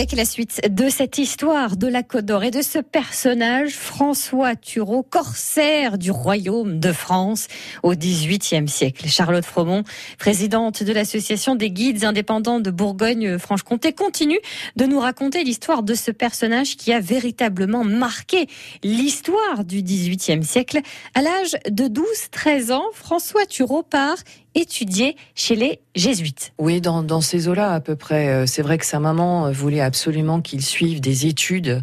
Avec 0.00 0.09
la 0.20 0.26
suite 0.26 0.60
de 0.68 0.90
cette 0.90 1.16
histoire 1.16 1.78
de 1.78 1.86
la 1.86 2.02
Côte 2.02 2.26
d'Or 2.26 2.44
et 2.44 2.50
de 2.50 2.60
ce 2.60 2.78
personnage, 2.78 3.70
François 3.70 4.54
Thureau, 4.54 5.02
corsaire 5.02 5.96
du 5.96 6.10
royaume 6.10 6.78
de 6.78 6.92
France 6.92 7.48
au 7.82 7.94
XVIIIe 7.94 8.68
siècle. 8.68 9.08
Charlotte 9.08 9.46
Fromont, 9.46 9.82
présidente 10.18 10.82
de 10.82 10.92
l'association 10.92 11.54
des 11.54 11.70
guides 11.70 12.04
indépendants 12.04 12.60
de 12.60 12.70
Bourgogne-Franche-Comté, 12.70 13.94
continue 13.94 14.40
de 14.76 14.84
nous 14.84 15.00
raconter 15.00 15.42
l'histoire 15.42 15.82
de 15.82 15.94
ce 15.94 16.10
personnage 16.10 16.76
qui 16.76 16.92
a 16.92 17.00
véritablement 17.00 17.84
marqué 17.84 18.46
l'histoire 18.84 19.64
du 19.64 19.82
XVIIIe 19.82 20.44
siècle. 20.44 20.80
À 21.14 21.22
l'âge 21.22 21.56
de 21.70 21.84
12-13 21.84 22.72
ans, 22.72 22.84
François 22.92 23.46
Thureau 23.46 23.82
part 23.82 24.18
étudier 24.54 25.16
chez 25.34 25.54
les 25.54 25.80
jésuites. 25.94 26.52
Oui, 26.58 26.80
dans, 26.80 27.20
ces 27.20 27.48
eaux-là 27.48 27.72
à 27.72 27.80
peu 27.80 27.96
près. 27.96 28.28
Euh, 28.28 28.46
c'est 28.46 28.62
vrai 28.62 28.78
que 28.78 28.86
sa 28.86 28.98
maman 28.98 29.46
euh, 29.46 29.52
voulait 29.52 29.80
absolument 29.80 30.09
qu'il 30.40 30.64
suive 30.64 31.00
des 31.00 31.26
études 31.26 31.82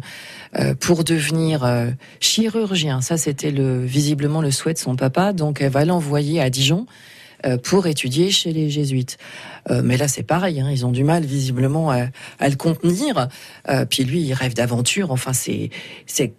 euh, 0.58 0.74
pour 0.74 1.04
devenir 1.04 1.66
chirurgien. 2.20 3.00
Ça, 3.00 3.16
c'était 3.16 3.50
le, 3.50 3.84
visiblement 3.84 4.40
le 4.40 4.50
souhait 4.50 4.74
de 4.74 4.78
son 4.78 4.96
papa. 4.96 5.32
Donc, 5.32 5.60
elle 5.60 5.70
va 5.70 5.84
l'envoyer 5.84 6.40
à 6.40 6.50
Dijon 6.50 6.86
pour 7.62 7.86
étudier 7.86 8.32
chez 8.32 8.52
les 8.52 8.68
jésuites. 8.68 9.16
Euh, 9.70 9.82
mais 9.84 9.96
là, 9.96 10.08
c'est 10.08 10.22
pareil. 10.22 10.60
Hein, 10.60 10.70
ils 10.70 10.86
ont 10.86 10.90
du 10.90 11.04
mal 11.04 11.24
visiblement 11.24 11.90
à, 11.90 12.08
le 12.40 12.56
contenir. 12.56 13.28
Euh, 13.68 13.84
puis 13.84 14.04
lui, 14.04 14.20
il 14.20 14.32
rêve 14.32 14.54
d'aventure. 14.54 15.10
Enfin, 15.10 15.32
c'est 15.32 15.70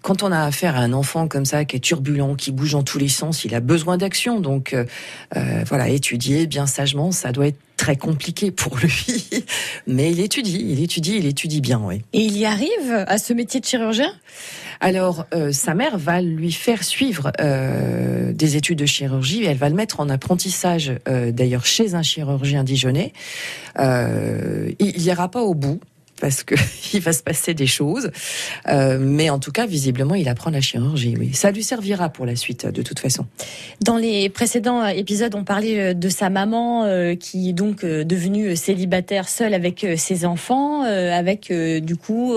quand 0.01 0.23
on 0.23 0.31
a 0.31 0.41
affaire 0.41 0.75
à 0.75 0.79
un 0.79 0.93
enfant 0.93 1.27
comme 1.27 1.45
ça 1.45 1.65
qui 1.65 1.75
est 1.75 1.79
turbulent, 1.79 2.35
qui 2.35 2.51
bouge 2.51 2.71
dans 2.73 2.83
tous 2.83 2.99
les 2.99 3.07
sens, 3.07 3.45
il 3.45 3.55
a 3.55 3.59
besoin 3.59 3.97
d'action. 3.97 4.39
Donc 4.39 4.73
euh, 4.73 4.85
voilà, 5.67 5.89
étudier 5.89 6.47
bien 6.47 6.65
sagement, 6.65 7.11
ça 7.11 7.31
doit 7.31 7.47
être 7.47 7.59
très 7.79 7.95
compliqué 7.95 8.51
pour 8.51 8.77
lui, 8.77 9.29
mais 9.87 10.11
il 10.11 10.19
étudie, 10.19 10.65
il 10.69 10.83
étudie, 10.83 11.15
il 11.17 11.25
étudie 11.25 11.61
bien, 11.61 11.81
oui. 11.81 12.01
Et 12.13 12.19
il 12.19 12.37
y 12.37 12.45
arrive 12.45 13.05
à 13.07 13.17
ce 13.17 13.31
métier 13.33 13.61
de 13.61 13.65
chirurgien? 13.65 14.11
Alors, 14.81 15.25
sa 15.51 15.73
mère 15.73 15.97
va 15.97 16.21
lui 16.21 16.53
faire 16.53 16.83
suivre 16.83 17.31
des 18.33 18.55
études 18.55 18.79
de 18.79 18.85
chirurgie, 18.85 19.43
et 19.43 19.47
elle 19.47 19.57
va 19.57 19.67
le 19.67 19.75
mettre 19.75 19.99
en 19.99 20.09
apprentissage, 20.09 20.93
d'ailleurs, 21.05 21.65
chez 21.65 21.95
un 21.95 22.03
chirurgien 22.03 22.63
dijonnais, 22.63 23.13
euh, 23.79 24.71
il 24.79 25.01
n'ira 25.01 25.29
pas 25.29 25.41
au 25.41 25.53
bout 25.53 25.79
parce 26.19 26.43
que 26.43 26.55
il 26.93 27.01
va 27.01 27.13
se 27.13 27.23
passer 27.23 27.53
des 27.53 27.67
choses. 27.67 28.11
Euh, 28.67 28.97
mais 28.99 29.29
en 29.29 29.39
tout 29.39 29.51
cas, 29.51 29.65
visiblement, 29.65 30.15
il 30.15 30.27
apprend 30.29 30.49
la 30.49 30.61
chirurgie. 30.61 31.15
Oui, 31.17 31.33
ça 31.33 31.51
lui 31.51 31.63
servira 31.63 32.09
pour 32.09 32.25
la 32.25 32.35
suite, 32.35 32.65
de 32.65 32.81
toute 32.81 32.99
façon. 32.99 33.25
Dans 33.81 33.97
les 33.97 34.29
précédents 34.29 34.85
épisodes, 34.85 35.35
on 35.35 35.43
parlait 35.43 35.79
euh, 35.79 35.93
de 35.93 36.09
sa 36.09 36.29
maman 36.29 36.59
qui 37.19 37.49
est 37.49 37.53
donc 37.53 37.85
devenue 37.85 38.55
célibataire 38.55 39.27
seule 39.27 39.53
avec 39.53 39.85
ses 39.97 40.25
enfants, 40.25 40.81
avec 40.83 41.51
du 41.51 41.95
coup 41.95 42.35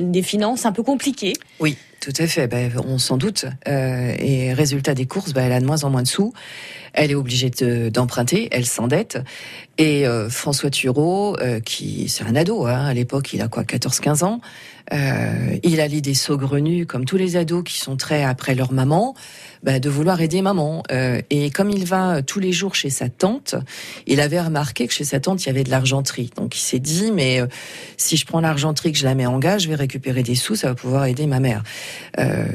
des 0.00 0.22
finances 0.22 0.66
un 0.66 0.72
peu 0.72 0.82
compliquées. 0.82 1.34
Oui. 1.60 1.76
Tout 2.02 2.12
à 2.18 2.26
fait, 2.26 2.48
ben, 2.48 2.72
on 2.84 2.98
s'en 2.98 3.16
doute. 3.16 3.46
et 3.64 4.52
résultat 4.52 4.92
des 4.92 5.06
courses, 5.06 5.32
ben, 5.32 5.44
elle 5.44 5.52
a 5.52 5.60
de 5.60 5.66
moins 5.66 5.84
en 5.84 5.90
moins 5.90 6.02
de 6.02 6.08
sous. 6.08 6.32
Elle 6.94 7.10
est 7.10 7.14
obligée 7.14 7.50
d'emprunter, 7.90 8.48
elle 8.50 8.66
s'endette. 8.66 9.18
Et 9.78 10.06
euh, 10.06 10.28
François 10.28 10.70
Thureau, 10.70 11.36
euh, 11.38 11.60
qui 11.60 12.08
c'est 12.08 12.24
un 12.24 12.36
ado, 12.36 12.66
hein, 12.66 12.86
à 12.86 12.94
l'époque 12.94 13.32
il 13.32 13.40
a 13.40 13.48
quoi, 13.48 13.62
14-15 13.62 14.24
ans, 14.24 14.40
euh, 14.92 15.56
il 15.62 15.80
a 15.80 15.86
l'idée 15.86 16.14
saugrenue, 16.14 16.86
comme 16.86 17.04
tous 17.04 17.16
les 17.16 17.36
ados 17.36 17.64
qui 17.64 17.78
sont 17.78 17.96
très 17.96 18.22
après 18.22 18.54
leur 18.54 18.72
maman, 18.72 19.14
bah, 19.62 19.78
de 19.78 19.88
vouloir 19.88 20.20
aider 20.20 20.42
maman. 20.42 20.82
Euh, 20.90 21.20
et 21.30 21.50
comme 21.50 21.70
il 21.70 21.84
va 21.84 22.22
tous 22.22 22.40
les 22.40 22.52
jours 22.52 22.74
chez 22.74 22.90
sa 22.90 23.08
tante, 23.08 23.54
il 24.06 24.20
avait 24.20 24.40
remarqué 24.40 24.86
que 24.86 24.92
chez 24.92 25.04
sa 25.04 25.20
tante, 25.20 25.44
il 25.44 25.46
y 25.46 25.50
avait 25.50 25.64
de 25.64 25.70
l'argenterie. 25.70 26.30
Donc 26.36 26.56
il 26.56 26.60
s'est 26.60 26.78
dit, 26.78 27.10
mais 27.12 27.40
euh, 27.40 27.46
si 27.96 28.16
je 28.16 28.26
prends 28.26 28.40
l'argenterie, 28.40 28.92
que 28.92 28.98
je 28.98 29.04
la 29.04 29.14
mets 29.14 29.26
en 29.26 29.38
gage, 29.38 29.62
je 29.62 29.68
vais 29.68 29.74
récupérer 29.74 30.22
des 30.22 30.34
sous, 30.34 30.56
ça 30.56 30.68
va 30.68 30.74
pouvoir 30.74 31.06
aider 31.06 31.26
ma 31.26 31.40
mère. 31.40 31.62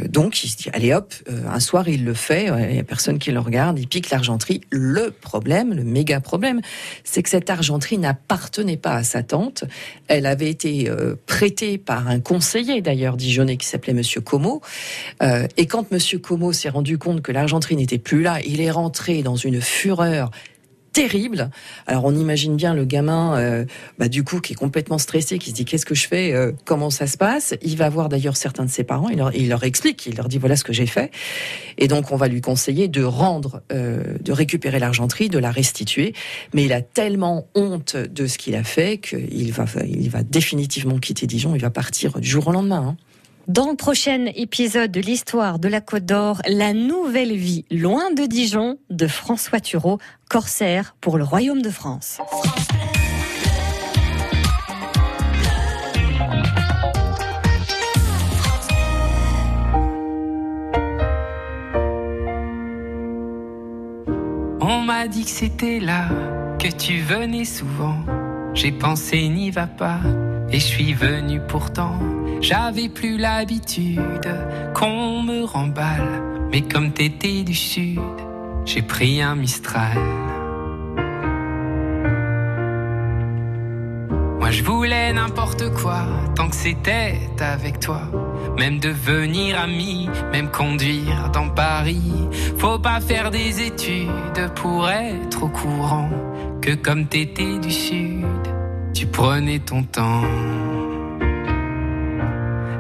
Donc 0.10 0.43
il 0.43 0.50
se 0.50 0.58
dit, 0.58 0.69
allez 0.73 0.93
hop, 0.93 1.13
un 1.47 1.60
soir 1.60 1.88
il 1.89 2.06
le 2.06 2.13
fait, 2.13 2.47
il 2.47 2.73
n'y 2.73 2.80
a 2.80 2.84
personne 2.84 3.17
qui 3.17 3.32
le 3.32 3.39
regarde, 3.39 3.80
il 3.80 3.88
pique 3.88 4.10
l'argenterie. 4.10 4.62
Le 4.69 5.12
problème, 5.12 5.73
le 5.73 5.84
méga 5.84 6.19
problème, 6.19 6.62
c'est 7.04 7.23
que 7.23 7.30
cette 7.30 7.50
argenterie 7.50 7.97
n'appartenait 7.97 8.78
pas 8.78 8.93
à 8.93 9.04
sa 9.04 9.23
tante. 9.23 9.63
Elle 10.08 10.26
avait 10.26 10.50
été 10.50 10.91
prêtée 11.26 11.78
par 11.78 12.08
un 12.08 12.19
conseiller 12.27 12.81
d'ailleurs 12.81 13.15
dijonnais 13.15 13.55
qui 13.55 13.65
s'appelait 13.65 13.93
Monsieur 13.93 14.19
Como. 14.19 14.61
et 15.21 15.65
quand 15.65 15.91
Monsieur 15.91 16.19
Como 16.19 16.51
s'est 16.51 16.67
rendu 16.67 16.97
compte 16.97 17.21
que 17.21 17.31
l'argenterie 17.31 17.77
n'était 17.77 17.99
plus 17.99 18.21
là, 18.21 18.41
il 18.45 18.59
est 18.59 18.71
rentré 18.71 19.23
dans 19.23 19.37
une 19.37 19.61
fureur 19.61 20.31
terrible. 20.97 21.51
Alors 21.86 22.05
on 22.05 22.15
imagine 22.15 22.55
bien 22.55 22.73
le 22.73 22.83
gamin, 22.83 23.38
euh, 23.38 23.65
bah, 23.99 24.07
du 24.07 24.23
coup, 24.23 24.39
qui 24.39 24.53
est 24.53 24.55
complètement 24.55 24.97
stressé, 24.97 25.38
qui 25.38 25.51
se 25.51 25.55
dit 25.55 25.63
qu'est-ce 25.63 25.86
que 25.86 25.93
je 25.93 26.07
fais, 26.07 26.33
euh, 26.33 26.53
comment 26.65 26.89
ça 26.89 27.05
se 27.05 27.17
passe? 27.17 27.53
Il 27.62 27.77
va 27.77 27.88
voir 27.88 28.10
d'ailleurs 28.10 28.36
certains 28.36 28.65
de 28.65 28.71
ses 28.71 28.83
parents, 28.83 29.07
il 29.10 29.19
leur, 29.19 29.31
il 29.36 29.47
leur, 29.47 29.63
explique, 29.63 30.07
il 30.07 30.15
leur 30.15 30.27
dit 30.27 30.39
voilà 30.39 30.55
ce 30.55 30.63
que 30.63 30.73
j'ai 30.73 30.88
fait. 30.88 31.12
Et 31.77 31.88
donc 31.88 32.12
on 32.12 32.15
va 32.15 32.27
lui 32.27 32.41
conseiller 32.41 32.88
de 32.88 33.03
rendre, 33.03 33.62
euh, 33.71 34.17
de 34.19 34.31
récupérer 34.31 34.79
l'argenterie, 34.79 35.29
de 35.29 35.38
la 35.38 35.51
restituer. 35.51 36.13
Mais 36.55 36.63
il 36.63 36.73
a 36.73 36.81
tellement 36.81 37.47
honte 37.53 37.95
de 37.95 38.25
ce 38.25 38.39
qu'il 38.39 38.55
a 38.55 38.63
fait 38.63 38.97
qu'il 38.97 39.51
va, 39.51 39.65
il 39.88 40.10
va 40.10 40.23
définitivement 40.23 40.97
quitter 40.97 41.27
Dijon. 41.27 41.53
Il 41.53 41.62
va 41.62 41.69
partir 41.69 42.19
du 42.19 42.27
jour 42.27 42.47
au 42.47 42.51
lendemain. 42.51 42.97
Hein. 42.97 43.06
Dans 43.47 43.69
le 43.69 43.77
prochain 43.77 44.25
épisode 44.36 44.91
de 44.91 44.99
l'histoire 44.99 45.57
de 45.57 45.69
la 45.69 45.79
Côte 45.79 46.03
d'Or, 46.03 46.41
la 46.49 46.73
nouvelle 46.73 47.33
vie 47.33 47.63
loin 47.71 48.12
de 48.12 48.25
Dijon 48.25 48.77
de 48.89 49.07
François 49.07 49.62
Thureau, 49.62 49.99
corsaire 50.29 50.97
pour 50.99 51.17
le 51.17 51.23
Royaume 51.23 51.62
de 51.62 51.69
France. 51.69 52.19
On 64.60 64.81
m'a 64.81 65.07
dit 65.07 65.23
que 65.23 65.29
c'était 65.29 65.79
là, 65.79 66.10
que 66.60 66.67
tu 66.67 66.99
venais 66.99 67.45
souvent. 67.45 67.95
J'ai 68.53 68.73
pensé 68.73 69.29
n'y 69.29 69.51
va 69.51 69.67
pas, 69.67 70.01
et 70.51 70.60
je 70.60 70.65
suis 70.65 70.93
venu 70.93 71.39
pourtant. 71.47 71.99
J'avais 72.41 72.89
plus 72.89 73.17
l'habitude 73.17 74.29
qu'on 74.73 75.21
me 75.23 75.43
remballe, 75.43 76.21
mais 76.51 76.62
comme 76.62 76.91
t'étais 76.91 77.43
du 77.43 77.55
sud, 77.55 77.99
j'ai 78.65 78.81
pris 78.81 79.21
un 79.21 79.36
Mistral. 79.36 79.97
Moi 84.39 84.51
je 84.51 84.63
voulais 84.63 85.12
n'importe 85.12 85.73
quoi, 85.73 86.05
tant 86.36 86.47
que 86.47 86.55
c'était 86.55 87.19
avec 87.39 87.79
toi. 87.79 88.01
Même 88.57 88.79
devenir 88.79 89.60
ami, 89.60 90.10
même 90.31 90.49
conduire 90.49 91.29
dans 91.33 91.49
Paris. 91.49 92.13
Faut 92.57 92.79
pas 92.79 93.01
faire 93.01 93.29
des 93.29 93.62
études 93.62 94.49
pour 94.55 94.89
être 94.89 95.43
au 95.43 95.49
courant 95.49 96.10
que 96.62 96.75
comme 96.75 97.07
t'étais 97.07 97.60
du 97.60 97.71
sud, 97.71 98.25
tu 98.97 99.05
prenais 99.05 99.60
ton 99.60 99.83
temps. 99.83 100.23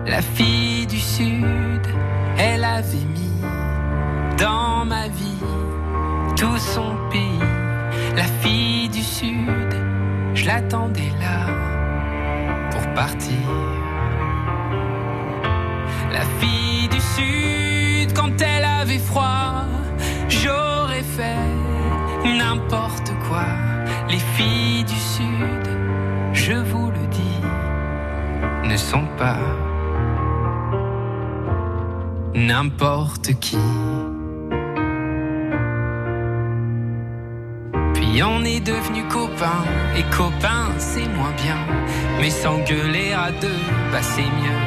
La 0.07 0.19
fille 0.19 0.87
du 0.87 0.97
Sud, 0.97 1.85
elle 2.39 2.63
avait 2.63 3.05
mis 3.15 3.41
dans 4.39 4.83
ma 4.83 5.09
vie 5.09 5.43
tout 6.35 6.57
son 6.57 6.95
pays. 7.11 7.39
La 8.15 8.23
fille 8.41 8.89
du 8.89 9.03
Sud, 9.03 9.75
je 10.33 10.47
l'attendais 10.47 11.11
là 11.21 11.45
pour 12.71 12.93
partir. 12.95 13.47
La 16.11 16.25
fille 16.39 16.87
du 16.89 16.99
Sud, 16.99 18.13
quand 18.15 18.41
elle 18.41 18.65
avait 18.65 18.97
froid, 18.97 19.65
j'aurais 20.29 21.03
fait 21.03 21.45
n'importe 22.39 23.11
quoi. 23.29 23.45
Les 24.09 24.23
filles 24.35 24.83
du 24.83 24.95
Sud, 24.95 25.66
je 26.47 26.53
vous 26.53 26.89
le 26.91 27.07
dis, 27.07 27.41
ne 28.63 28.77
sont 28.77 29.05
pas 29.17 29.39
n'importe 32.33 33.33
qui. 33.41 33.57
Puis 37.93 38.23
on 38.23 38.45
est 38.45 38.61
devenu 38.61 39.03
copains, 39.09 39.65
et 39.97 40.03
copains 40.15 40.69
c'est 40.77 41.09
moins 41.17 41.35
bien. 41.43 41.59
Mais 42.21 42.29
s'engueuler 42.29 43.11
à 43.11 43.29
deux, 43.41 43.61
bah 43.91 44.01
c'est 44.01 44.31
mieux 44.39 44.61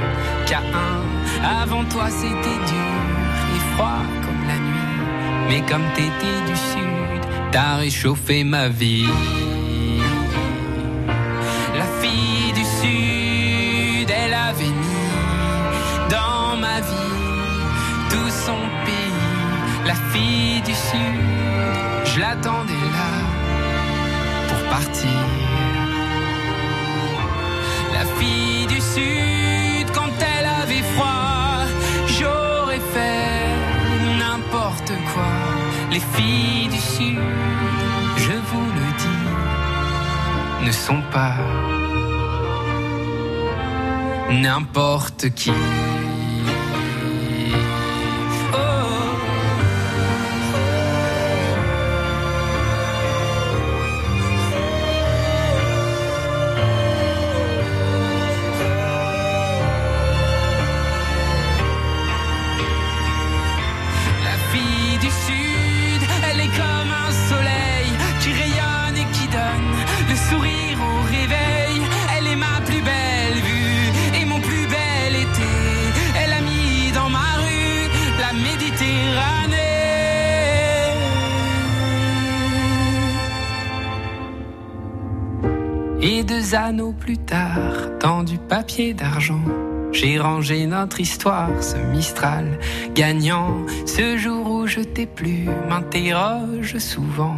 qu'à 0.46 0.58
un. 0.58 1.62
Avant 1.62 1.84
toi 1.86 2.10
c'était 2.10 2.60
dur 2.72 2.94
et 3.54 3.60
froid 3.72 4.02
comme 4.24 4.42
la 4.46 4.58
nuit. 4.68 5.48
Mais 5.48 5.62
comme 5.62 5.86
t'étais 5.94 6.40
du 6.46 6.56
sud, 6.56 7.22
t'as 7.52 7.76
réchauffé 7.76 8.44
ma 8.44 8.68
vie. 8.68 9.08
Fille 20.20 20.60
du 20.62 20.74
sud, 20.74 21.20
je 22.04 22.20
l'attendais 22.20 22.84
là 22.96 23.10
partir. 24.70 25.20
La 27.92 28.04
fille 28.16 28.66
du 28.74 28.80
Sud, 28.80 29.86
quand 29.96 30.12
elle 30.32 30.48
avait 30.62 30.84
froid, 30.94 31.64
j'aurais 32.16 32.84
fait 32.94 33.48
n'importe 34.22 34.92
quoi. 35.12 35.32
Les 35.90 36.02
filles 36.14 36.68
du 36.68 36.80
Sud, 36.94 37.18
je 38.24 38.36
vous 38.48 38.68
le 38.78 38.86
dis, 39.02 40.66
ne 40.66 40.72
sont 40.72 41.02
pas 41.10 41.36
n'importe 44.30 45.30
qui. 45.34 45.52
Et 86.02 86.24
deux 86.24 86.54
anneaux 86.54 86.92
plus 86.92 87.18
tard, 87.18 87.98
dans 88.00 88.22
du 88.22 88.38
papier 88.38 88.94
d'argent, 88.94 89.44
j'ai 89.92 90.18
rangé 90.18 90.66
notre 90.66 90.98
histoire, 90.98 91.62
ce 91.62 91.76
Mistral 91.76 92.58
gagnant. 92.94 93.66
Ce 93.84 94.16
jour 94.16 94.50
où 94.50 94.66
je 94.66 94.80
t'ai 94.80 95.04
plu, 95.04 95.46
m'interroge 95.68 96.78
souvent, 96.78 97.36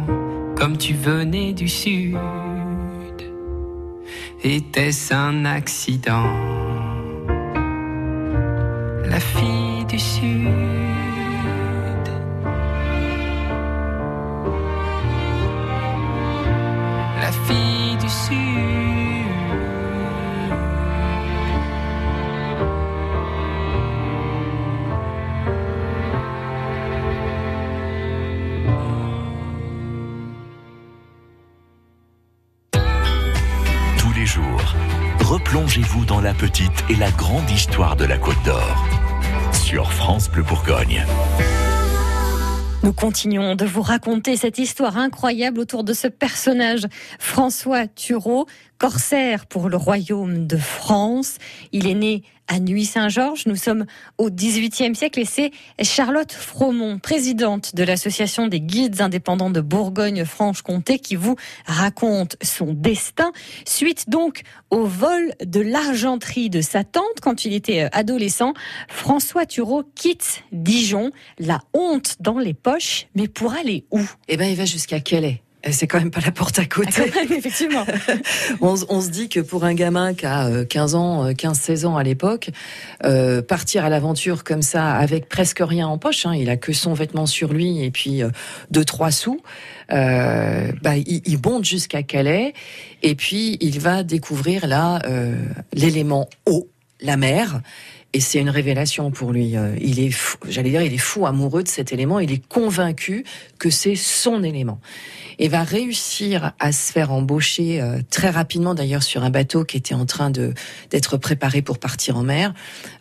comme 0.55 0.77
tu 0.77 0.93
venais 0.93 1.51
du 1.51 1.67
Sud. 1.67 2.17
Était-ce 4.43 5.13
un 5.13 5.43
accident? 5.43 6.29
Et 36.61 36.95
la 36.95 37.09
grande 37.11 37.49
histoire 37.49 37.95
de 37.95 38.05
la 38.05 38.17
Côte 38.17 38.41
d'Or. 38.45 38.85
Sur 39.51 39.91
France 39.91 40.29
Bleu 40.29 40.43
Bourgogne. 40.43 41.03
Nous 42.83 42.93
continuons 42.93 43.55
de 43.55 43.65
vous 43.65 43.81
raconter 43.81 44.37
cette 44.37 44.59
histoire 44.59 44.97
incroyable 44.97 45.59
autour 45.59 45.83
de 45.83 45.93
ce 45.93 46.07
personnage, 46.07 46.85
François 47.17 47.87
Thureau, 47.87 48.45
corsaire 48.83 49.45
pour 49.45 49.69
le 49.69 49.77
royaume 49.77 50.45
de 50.45 50.57
France. 50.57 51.37
Il 51.71 51.87
est 51.87 51.93
né 51.93 52.21
à 52.49 52.59
Nuit-Saint-Georges. 52.59 53.45
Nous 53.45 53.55
sommes 53.55 53.85
au 54.17 54.29
XVIIIe 54.29 54.93
siècle 54.93 55.21
et 55.21 55.25
c'est 55.25 55.51
Charlotte 55.81 56.33
Fromont, 56.33 56.99
présidente 56.99 57.75
de 57.75 57.83
l'association 57.85 58.47
des 58.47 58.59
guides 58.59 58.99
indépendants 58.99 59.51
de 59.51 59.61
Bourgogne-Franche-Comté 59.61 60.99
qui 60.99 61.15
vous 61.15 61.37
raconte 61.65 62.35
son 62.41 62.73
destin 62.73 63.31
suite 63.65 64.09
donc 64.09 64.41
au 64.69 64.83
vol 64.83 65.33
de 65.41 65.61
l'argenterie 65.61 66.49
de 66.49 66.59
sa 66.59 66.83
tante 66.83 67.21
quand 67.21 67.45
il 67.45 67.53
était 67.53 67.87
adolescent. 67.93 68.53
François 68.89 69.45
Thureau 69.45 69.83
quitte 69.95 70.43
Dijon, 70.51 71.11
la 71.39 71.61
honte 71.73 72.17
dans 72.19 72.37
les 72.37 72.53
poches, 72.53 73.07
mais 73.15 73.29
pour 73.29 73.53
aller 73.53 73.85
où? 73.91 74.01
Eh 74.27 74.35
ben, 74.35 74.49
il 74.49 74.57
va 74.57 74.65
jusqu'à 74.65 74.99
Calais. 74.99 75.42
C'est 75.71 75.87
quand 75.87 75.99
même 75.99 76.11
pas 76.11 76.19
la 76.19 76.31
porte 76.31 76.59
à 76.59 76.65
côté. 76.65 76.91
Ah, 76.97 77.19
même, 77.19 77.31
effectivement. 77.31 77.85
on, 78.61 78.75
on, 78.89 79.01
se 79.01 79.09
dit 79.09 79.29
que 79.29 79.39
pour 79.39 79.63
un 79.63 79.73
gamin 79.73 80.13
qui 80.13 80.25
a 80.25 80.65
15 80.65 80.95
ans, 80.95 81.29
15-16 81.29 81.85
ans 81.85 81.95
à 81.95 82.03
l'époque, 82.03 82.49
euh, 83.05 83.41
partir 83.41 83.85
à 83.85 83.89
l'aventure 83.89 84.43
comme 84.43 84.61
ça, 84.61 84.91
avec 84.93 85.29
presque 85.29 85.61
rien 85.61 85.87
en 85.87 85.97
poche, 85.97 86.25
hein, 86.25 86.35
il 86.35 86.49
a 86.49 86.57
que 86.57 86.73
son 86.73 86.93
vêtement 86.93 87.25
sur 87.25 87.53
lui 87.53 87.83
et 87.83 87.91
puis 87.91 88.23
euh, 88.23 88.29
deux 88.71 88.83
trois 88.83 89.11
sous, 89.11 89.41
euh, 89.91 90.71
bah, 90.81 90.97
il, 90.97 91.21
il, 91.25 91.39
monte 91.43 91.65
jusqu'à 91.65 92.03
Calais 92.03 92.53
et 93.01 93.15
puis 93.15 93.57
il 93.61 93.79
va 93.79 94.03
découvrir 94.03 94.67
là 94.67 95.01
l'élément 95.73 96.29
eau, 96.45 96.69
la 97.01 97.17
mer. 97.17 97.61
Et 98.13 98.19
c'est 98.19 98.39
une 98.39 98.49
révélation 98.49 99.11
pour 99.11 99.31
lui. 99.31 99.55
Il 99.81 99.99
est, 99.99 100.15
j'allais 100.47 100.69
dire, 100.69 100.83
il 100.83 100.93
est 100.93 100.97
fou 100.97 101.25
amoureux 101.25 101.63
de 101.63 101.67
cet 101.67 101.91
élément. 101.91 102.19
Il 102.19 102.31
est 102.31 102.45
convaincu 102.47 103.25
que 103.63 103.69
c'est 103.69 103.95
son 103.95 104.43
élément. 104.43 104.79
Et 105.39 105.47
va 105.47 105.63
réussir 105.63 106.51
à 106.59 106.71
se 106.71 106.91
faire 106.91 107.11
embaucher 107.11 107.81
euh, 107.81 107.99
très 108.09 108.29
rapidement 108.29 108.75
d'ailleurs 108.75 109.03
sur 109.03 109.23
un 109.23 109.29
bateau 109.29 109.63
qui 109.63 109.77
était 109.77 109.95
en 109.95 110.05
train 110.05 110.29
de 110.29 110.53
d'être 110.91 111.17
préparé 111.17 111.61
pour 111.61 111.79
partir 111.79 112.17
en 112.17 112.23
mer 112.23 112.53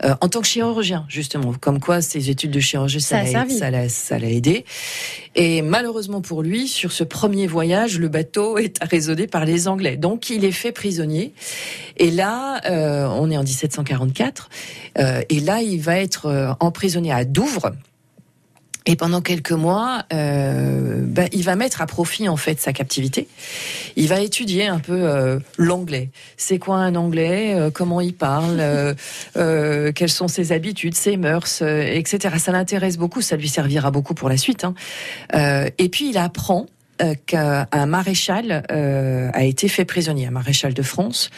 euh, 0.04 0.14
en 0.20 0.28
tant 0.28 0.40
que 0.40 0.46
chirurgien 0.46 1.04
justement. 1.08 1.52
Comme 1.60 1.80
quoi 1.80 2.00
ses 2.00 2.30
études 2.30 2.52
de 2.52 2.60
chirurgie 2.60 3.00
ça, 3.00 3.22
l'a 3.22 3.48
ça 3.48 3.70
l'a 3.70 3.88
ça 3.88 4.18
l'a 4.18 4.30
aidé. 4.30 4.64
Et 5.34 5.62
malheureusement 5.62 6.20
pour 6.20 6.42
lui 6.42 6.68
sur 6.68 6.92
ce 6.92 7.04
premier 7.04 7.46
voyage 7.46 7.98
le 7.98 8.08
bateau 8.08 8.56
est 8.58 8.82
arraisonné 8.82 9.26
par 9.26 9.44
les 9.44 9.68
Anglais. 9.68 9.96
Donc 9.96 10.30
il 10.30 10.44
est 10.44 10.52
fait 10.52 10.72
prisonnier. 10.72 11.34
Et 11.98 12.10
là 12.10 12.60
euh, 12.64 13.06
on 13.08 13.30
est 13.30 13.36
en 13.36 13.42
1744 13.42 14.48
et 15.28 15.40
là 15.40 15.62
il 15.62 15.80
va 15.80 15.98
être 15.98 16.56
emprisonné 16.60 17.12
à 17.12 17.24
Douvres 17.24 17.72
et 18.84 18.96
pendant 18.96 19.20
quelques 19.20 19.52
mois, 19.52 20.04
euh, 20.12 21.02
bah, 21.04 21.24
il 21.32 21.44
va 21.44 21.54
mettre 21.54 21.82
à 21.82 21.86
profit 21.86 22.28
en 22.28 22.36
fait 22.36 22.60
sa 22.60 22.72
captivité. 22.72 23.28
Il 23.94 24.08
va 24.08 24.20
étudier 24.20 24.66
un 24.66 24.80
peu 24.80 25.08
euh, 25.08 25.38
l'anglais. 25.56 26.10
C'est 26.36 26.58
quoi 26.58 26.76
un 26.76 26.96
anglais 26.96 27.54
euh, 27.54 27.70
Comment 27.70 28.00
il 28.00 28.14
parle 28.14 28.60
Quelles 29.34 30.10
sont 30.10 30.28
ses 30.28 30.52
habitudes, 30.52 30.94
ses 30.94 31.16
mœurs, 31.16 31.62
etc. 31.62 32.36
Ça 32.38 32.52
l'intéresse 32.52 32.96
beaucoup. 32.96 33.20
Ça 33.20 33.36
lui 33.36 33.48
servira 33.48 33.90
beaucoup 33.90 34.14
pour 34.14 34.28
la 34.28 34.36
suite. 34.36 34.64
Hein. 34.64 34.74
et 35.78 35.88
puis 35.88 36.10
il 36.10 36.18
apprend 36.18 36.66
qu'un 37.26 37.86
maréchal 37.86 38.64
euh, 38.70 39.30
a 39.32 39.44
été 39.44 39.68
fait 39.68 39.84
prisonnier, 39.84 40.26
un 40.26 40.30
maréchal 40.30 40.74
de 40.74 40.82
France, 40.82 41.30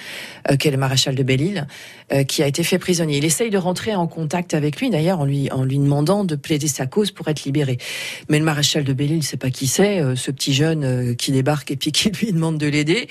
euh, 0.50 0.57
qui 0.57 0.68
est 0.68 0.70
le 0.70 0.77
maréchal 0.77 1.14
de 1.14 1.22
Belle-Île, 1.22 1.66
euh, 2.12 2.24
qui 2.24 2.42
a 2.42 2.46
été 2.46 2.62
fait 2.62 2.79
prisonnier. 2.79 3.18
Il 3.18 3.24
essaye 3.24 3.50
de 3.50 3.59
rentrer 3.59 3.94
en 3.94 4.07
contact 4.07 4.55
avec 4.55 4.81
lui, 4.81 4.90
d'ailleurs, 4.90 5.20
en 5.20 5.24
lui, 5.24 5.50
en 5.50 5.64
lui 5.64 5.79
demandant 5.79 6.24
de 6.24 6.37
plaider 6.37 6.68
sa 6.68 6.87
cause 6.87 7.11
pour 7.11 7.29
être 7.29 7.44
libéré. 7.44 7.79
Mais 8.29 8.38
le 8.38 8.44
maréchal 8.44 8.85
de 8.85 8.92
Belle-Île, 8.92 9.22
c'est 9.22 9.37
pas 9.37 9.50
qui 9.50 9.66
c'est, 9.66 10.03
ce 10.16 10.31
petit 10.31 10.53
jeune 10.53 11.16
qui 11.16 11.33
débarque 11.33 11.70
et 11.70 11.77
puis 11.77 11.92
qui 11.92 12.11
lui 12.11 12.33
demande 12.33 12.59
de 12.59 12.66
l'aider. 12.66 13.09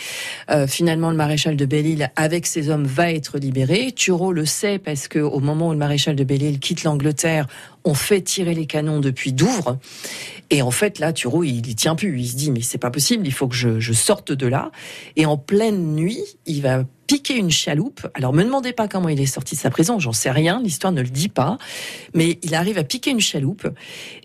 finalement, 0.68 1.10
le 1.10 1.18
maréchal 1.18 1.56
de 1.56 1.66
Belle-Île, 1.66 2.12
avec 2.16 2.46
ses 2.46 2.70
hommes, 2.70 2.86
va 2.86 3.12
être 3.12 3.38
libéré. 3.38 3.92
Thureau 3.92 4.32
le 4.32 4.46
sait 4.46 4.80
parce 4.80 5.08
que 5.08 5.20
au 5.20 5.40
moment 5.40 5.70
où 5.70 5.72
le 5.72 5.78
maréchal 5.78 6.16
de 6.16 6.24
Belle-Île 6.24 6.60
quitte 6.60 6.84
l'Angleterre, 6.84 7.48
on 7.86 7.94
fait 7.94 8.22
tirer 8.22 8.54
les 8.54 8.66
canons 8.66 9.00
depuis 9.00 9.34
Douvres. 9.34 9.78
Et 10.54 10.62
en 10.62 10.70
fait, 10.70 11.00
là, 11.00 11.14
Thureau, 11.14 11.44
il 11.44 11.68
y 11.68 11.74
tient 11.74 11.96
plus. 11.96 12.20
Il 12.20 12.28
se 12.28 12.36
dit, 12.36 12.52
mais 12.52 12.62
c'est 12.62 12.78
pas 12.78 12.92
possible, 12.92 13.26
il 13.26 13.34
faut 13.34 13.48
que 13.48 13.56
je, 13.56 13.80
je, 13.80 13.92
sorte 13.92 14.32
de 14.32 14.46
là. 14.46 14.70
Et 15.16 15.26
en 15.26 15.36
pleine 15.36 15.96
nuit, 15.96 16.24
il 16.46 16.62
va 16.62 16.84
piquer 17.08 17.38
une 17.38 17.50
chaloupe. 17.50 18.08
Alors, 18.14 18.34
me 18.34 18.44
demandez 18.44 18.72
pas 18.72 18.88
comment 18.88 19.10
il 19.10 19.20
est 19.20 19.26
sorti 19.26 19.56
de 19.56 19.60
sa 19.60 19.72
prison, 19.72 19.98
j'en 19.98 20.14
sais 20.14 20.30
rien, 20.30 20.62
l'histoire 20.62 20.94
ne 20.94 21.02
le 21.02 21.10
dit 21.10 21.28
pas. 21.28 21.58
Mais 22.14 22.38
il 22.44 22.54
arrive 22.54 22.78
à 22.78 22.84
piquer 22.84 23.10
une 23.10 23.20
chaloupe 23.20 23.68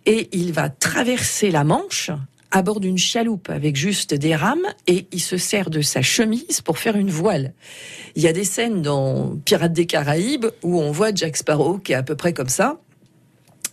et 0.05 0.29
il 0.33 0.53
va 0.53 0.69
traverser 0.69 1.51
la 1.51 1.64
Manche 1.64 2.11
à 2.51 2.61
bord 2.61 2.81
d'une 2.81 2.99
chaloupe 2.99 3.49
avec 3.49 3.77
juste 3.77 4.12
des 4.12 4.37
rames 4.37 4.67
et 4.87 5.07
il 5.12 5.21
se 5.21 5.38
sert 5.38 5.71
de 5.71 5.81
sa 5.81 6.03
chemise 6.03 6.61
pour 6.61 6.79
faire 6.79 6.97
une 6.97 7.11
voile. 7.11 7.55
Il 8.17 8.23
y 8.23 8.29
a 8.29 8.35
des 8.35 8.45
scènes 8.45 8.83
dans 8.83 9.38
Pirates 9.47 9.73
des 9.73 9.87
Caraïbes 9.87 10.47
où 10.62 10.79
on 10.79 10.91
voit 10.91 11.14
Jack 11.14 11.38
Sparrow 11.38 11.79
qui 11.79 11.93
est 11.93 11.97
à 11.97 12.03
peu 12.03 12.17
près 12.17 12.35
comme 12.35 12.49
ça 12.51 12.79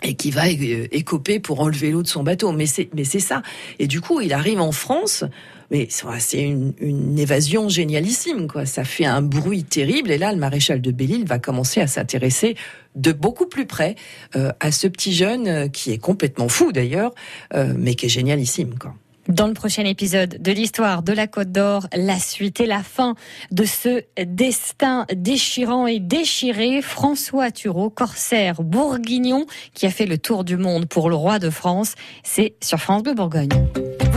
et 0.05 0.13
qui 0.15 0.31
va 0.31 0.47
écoper 0.47 1.39
pour 1.39 1.59
enlever 1.61 1.91
l'eau 1.91 2.03
de 2.03 2.07
son 2.07 2.23
bateau. 2.23 2.51
Mais 2.51 2.65
c'est, 2.65 2.89
mais 2.93 3.03
c'est 3.03 3.19
ça. 3.19 3.41
Et 3.79 3.87
du 3.87 4.01
coup, 4.01 4.21
il 4.21 4.33
arrive 4.33 4.61
en 4.61 4.71
France. 4.71 5.23
Mais 5.71 5.87
c'est 5.89 6.43
une, 6.43 6.73
une, 6.79 7.17
évasion 7.17 7.69
génialissime, 7.69 8.47
quoi. 8.47 8.67
Ça 8.67 8.83
fait 8.83 9.05
un 9.05 9.23
bruit 9.23 9.63
terrible. 9.63 10.11
Et 10.11 10.19
là, 10.19 10.31
le 10.31 10.37
maréchal 10.37 10.79
de 10.79 10.91
Belle-Île 10.91 11.25
va 11.25 11.39
commencer 11.39 11.81
à 11.81 11.87
s'intéresser 11.87 12.55
de 12.95 13.11
beaucoup 13.11 13.47
plus 13.47 13.65
près 13.65 13.95
euh, 14.35 14.51
à 14.59 14.71
ce 14.71 14.87
petit 14.87 15.13
jeune 15.13 15.71
qui 15.71 15.91
est 15.91 15.97
complètement 15.97 16.49
fou 16.49 16.71
d'ailleurs, 16.71 17.13
euh, 17.53 17.73
mais 17.77 17.95
qui 17.95 18.05
est 18.05 18.09
génialissime, 18.09 18.77
quoi. 18.77 18.93
Dans 19.27 19.47
le 19.47 19.53
prochain 19.53 19.85
épisode 19.85 20.37
de 20.39 20.51
l'histoire 20.51 21.01
de 21.01 21.11
la 21.11 21.25
Côte 21.25 21.51
d'Or, 21.51 21.87
la 21.95 22.19
suite 22.19 22.61
et 22.61 22.67
la 22.67 22.83
fin 22.83 23.15
de 23.51 23.63
ce 23.65 24.03
destin 24.23 25.07
déchirant 25.15 25.87
et 25.87 25.99
déchiré, 25.99 26.83
François 26.83 27.49
Thureau, 27.49 27.89
corsaire 27.89 28.61
bourguignon, 28.61 29.47
qui 29.73 29.87
a 29.87 29.89
fait 29.89 30.05
le 30.05 30.19
tour 30.19 30.43
du 30.43 30.57
monde 30.57 30.85
pour 30.85 31.09
le 31.09 31.15
roi 31.15 31.39
de 31.39 31.49
France, 31.49 31.95
c'est 32.23 32.53
sur 32.61 32.79
France 32.79 33.01
Bleu 33.01 33.15
Bourgogne. 33.15 33.49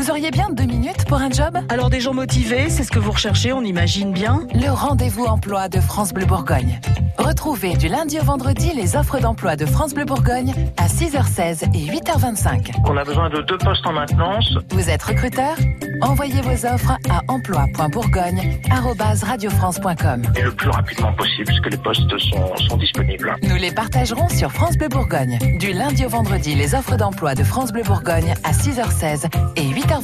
Vous 0.08 0.12
auriez 0.12 0.30
bien 0.30 0.48
deux 0.48 0.64
minutes 0.64 1.04
pour 1.06 1.18
un 1.18 1.28
job 1.28 1.58
Alors 1.68 1.90
des 1.90 2.00
gens 2.00 2.14
motivés, 2.14 2.70
c'est 2.70 2.82
ce 2.82 2.90
que 2.90 2.98
vous 2.98 3.12
recherchez, 3.12 3.52
on 3.52 3.60
imagine 3.60 4.10
bien 4.10 4.46
Le 4.54 4.70
rendez-vous 4.70 5.26
emploi 5.26 5.68
de 5.68 5.80
France 5.80 6.14
Bleu 6.14 6.24
Bourgogne. 6.24 6.80
Retrouvez 7.18 7.76
du 7.76 7.88
lundi 7.88 8.18
au 8.18 8.22
vendredi 8.22 8.72
les 8.74 8.96
offres 8.96 9.20
d'emploi 9.20 9.56
de 9.56 9.66
France 9.66 9.92
Bleu 9.92 10.06
Bourgogne 10.06 10.54
à 10.78 10.86
6h16 10.86 11.64
et 11.74 11.84
8h25. 11.92 12.70
On 12.86 12.96
a 12.96 13.04
besoin 13.04 13.28
de 13.28 13.42
deux 13.42 13.58
postes 13.58 13.86
en 13.86 13.92
maintenance. 13.92 14.50
Vous 14.70 14.88
êtes 14.88 15.02
recruteur? 15.02 15.56
Envoyez 16.00 16.40
vos 16.40 16.64
offres 16.64 16.96
à 17.10 17.20
emploi.bourgogne.radiofrance.com. 17.28 20.22
Et 20.36 20.42
le 20.42 20.52
plus 20.52 20.70
rapidement 20.70 21.12
possible, 21.14 21.48
parce 21.48 21.60
que 21.60 21.68
les 21.68 21.76
postes 21.76 22.18
sont, 22.18 22.56
sont 22.68 22.78
disponibles. 22.78 23.36
Nous 23.42 23.56
les 23.56 23.72
partagerons 23.72 24.30
sur 24.30 24.52
France 24.52 24.78
Bleu 24.78 24.88
Bourgogne. 24.88 25.38
Du 25.58 25.72
lundi 25.72 26.06
au 26.06 26.08
vendredi, 26.08 26.54
les 26.54 26.74
offres 26.74 26.96
d'emploi 26.96 27.34
de 27.34 27.42
France 27.42 27.72
Bleu 27.72 27.82
Bourgogne 27.82 28.32
à 28.44 28.52
6h16 28.52 29.26
et 29.56 29.68
8h25. 29.68 29.97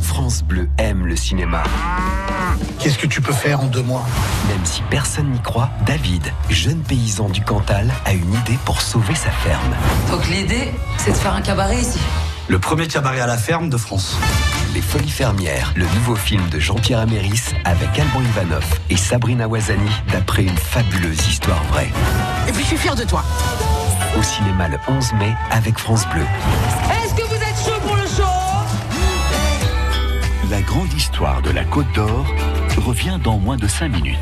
France 0.00 0.42
Bleu 0.42 0.70
aime 0.78 1.06
le 1.06 1.16
cinéma. 1.16 1.62
Qu'est-ce 2.78 2.96
que 2.96 3.06
tu 3.06 3.20
peux 3.20 3.34
faire 3.34 3.60
en 3.60 3.66
deux 3.66 3.82
mois? 3.82 4.06
Même 4.48 4.64
si 4.64 4.80
personne 4.88 5.30
n'y 5.32 5.40
croit, 5.40 5.68
David, 5.84 6.32
jeune 6.48 6.80
paysan 6.80 7.28
du 7.28 7.42
Cantal, 7.42 7.92
a 8.06 8.14
une 8.14 8.32
idée 8.32 8.58
pour 8.64 8.80
sauver 8.80 9.14
sa 9.14 9.30
ferme. 9.30 9.74
Donc 10.10 10.26
l'idée, 10.28 10.72
c'est 10.96 11.10
de 11.10 11.16
faire 11.16 11.34
un 11.34 11.42
cabaret 11.42 11.78
ici. 11.78 11.98
Le 12.48 12.58
premier 12.58 12.88
cabaret 12.88 13.20
à 13.20 13.26
la 13.26 13.36
ferme 13.36 13.68
de 13.68 13.76
France. 13.76 14.16
Les 14.72 14.80
Folies 14.80 15.10
Fermières, 15.10 15.74
le 15.76 15.84
nouveau 15.96 16.16
film 16.16 16.48
de 16.48 16.58
Jean-Pierre 16.58 17.00
Améris 17.00 17.42
avec 17.66 17.98
Alban 17.98 18.22
Ivanov 18.22 18.64
et 18.88 18.96
Sabrina 18.96 19.46
Wazani 19.46 19.90
d'après 20.10 20.44
une 20.44 20.56
fabuleuse 20.56 21.26
histoire 21.28 21.62
vraie. 21.64 21.90
Et 22.48 22.52
puis 22.52 22.62
je 22.62 22.68
suis 22.68 22.78
fier 22.78 22.94
de 22.94 23.04
toi. 23.04 23.22
Au 24.18 24.22
cinéma 24.22 24.68
le 24.68 24.78
11 24.88 25.12
mai 25.14 25.34
avec 25.50 25.78
France 25.78 26.06
Bleu. 26.14 26.24
La 30.54 30.62
grande 30.62 30.92
histoire 30.92 31.42
de 31.42 31.50
la 31.50 31.64
Côte 31.64 31.92
d'Or 31.96 32.32
revient 32.76 33.18
dans 33.20 33.38
moins 33.38 33.56
de 33.56 33.66
5 33.66 33.88
minutes. 33.88 34.20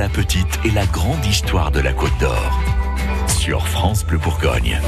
La 0.00 0.08
petite 0.08 0.58
et 0.64 0.70
la 0.70 0.86
grande 0.86 1.26
histoire 1.26 1.70
de 1.70 1.78
la 1.78 1.92
Côte 1.92 2.18
d'Or. 2.18 2.58
Sur 3.28 3.68
France 3.68 4.02
Bleu 4.02 4.16
Bourgogne. 4.16 4.80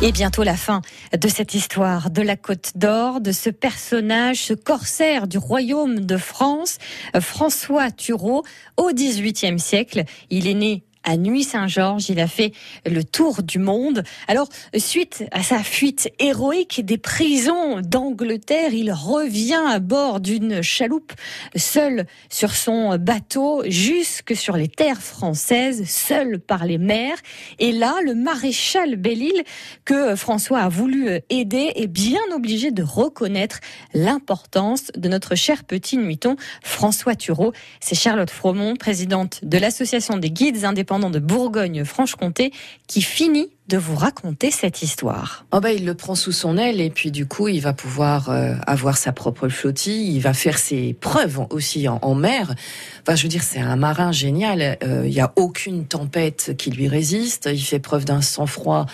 Et 0.00 0.10
bientôt 0.10 0.42
la 0.42 0.56
fin 0.56 0.80
de 1.12 1.28
cette 1.28 1.52
histoire 1.52 2.08
de 2.08 2.22
la 2.22 2.36
Côte 2.36 2.72
d'Or, 2.76 3.20
de 3.20 3.30
ce 3.30 3.50
personnage, 3.50 4.38
ce 4.38 4.54
corsaire 4.54 5.26
du 5.26 5.36
royaume 5.36 6.00
de 6.00 6.16
France, 6.16 6.78
François 7.20 7.90
Thureau, 7.90 8.42
au 8.78 8.90
XVIIIe 8.90 9.60
siècle. 9.60 10.04
Il 10.30 10.46
est 10.46 10.54
né 10.54 10.84
à 11.08 11.16
Nuit-Saint-Georges. 11.16 12.10
Il 12.10 12.20
a 12.20 12.26
fait 12.26 12.52
le 12.84 13.02
tour 13.02 13.42
du 13.42 13.58
monde. 13.58 14.04
Alors, 14.28 14.48
suite 14.76 15.24
à 15.32 15.42
sa 15.42 15.60
fuite 15.60 16.10
héroïque 16.18 16.84
des 16.84 16.98
prisons 16.98 17.80
d'Angleterre, 17.80 18.74
il 18.74 18.92
revient 18.92 19.62
à 19.66 19.78
bord 19.78 20.20
d'une 20.20 20.60
chaloupe, 20.60 21.14
seul 21.56 22.06
sur 22.28 22.54
son 22.54 22.96
bateau, 22.98 23.62
jusque 23.66 24.36
sur 24.36 24.56
les 24.56 24.68
terres 24.68 25.00
françaises, 25.00 25.88
seul 25.88 26.38
par 26.38 26.66
les 26.66 26.78
mers. 26.78 27.16
Et 27.58 27.72
là, 27.72 27.94
le 28.04 28.14
maréchal 28.14 28.96
Belle-Île, 28.96 29.44
que 29.86 30.14
François 30.14 30.60
a 30.60 30.68
voulu 30.68 31.08
aider, 31.30 31.72
est 31.74 31.86
bien 31.86 32.20
obligé 32.34 32.70
de 32.70 32.82
reconnaître 32.82 33.60
l'importance 33.94 34.88
de 34.94 35.08
notre 35.08 35.34
cher 35.34 35.64
petit 35.64 35.96
nuiton, 35.96 36.36
François 36.62 37.14
Thureau. 37.14 37.54
C'est 37.80 37.94
Charlotte 37.94 38.30
Fromont, 38.30 38.76
présidente 38.76 39.40
de 39.42 39.56
l'Association 39.56 40.18
des 40.18 40.30
guides 40.30 40.66
indépendants 40.66 40.97
de 40.98 41.18
Bourgogne-Franche-Comté, 41.18 42.52
qui 42.86 43.02
finit 43.02 43.48
de 43.68 43.76
vous 43.76 43.94
raconter 43.94 44.50
cette 44.50 44.82
histoire. 44.82 45.44
Oh 45.52 45.60
bah, 45.60 45.72
il 45.72 45.84
le 45.84 45.94
prend 45.94 46.14
sous 46.14 46.32
son 46.32 46.56
aile 46.56 46.80
et 46.80 46.90
puis 46.90 47.10
du 47.10 47.26
coup 47.26 47.48
il 47.48 47.60
va 47.60 47.74
pouvoir 47.74 48.30
euh, 48.30 48.54
avoir 48.66 48.96
sa 48.96 49.12
propre 49.12 49.48
flottille, 49.48 50.14
il 50.16 50.20
va 50.20 50.32
faire 50.32 50.58
ses 50.58 50.94
preuves 50.94 51.46
aussi 51.50 51.86
en, 51.86 51.98
en 52.00 52.14
mer. 52.14 52.54
Enfin 53.02 53.14
je 53.14 53.22
veux 53.22 53.28
dire 53.28 53.42
c'est 53.42 53.60
un 53.60 53.76
marin 53.76 54.10
génial, 54.10 54.78
Euh, 54.82 55.02
il 55.04 55.12
n'y 55.12 55.20
a 55.20 55.32
aucune 55.36 55.86
tempête 55.86 56.54
qui 56.56 56.70
lui 56.70 56.88
résiste, 56.88 57.48
il 57.52 57.62
fait 57.62 57.78
preuve 57.78 58.04
d'un 58.04 58.22
sang-froid 58.22 58.86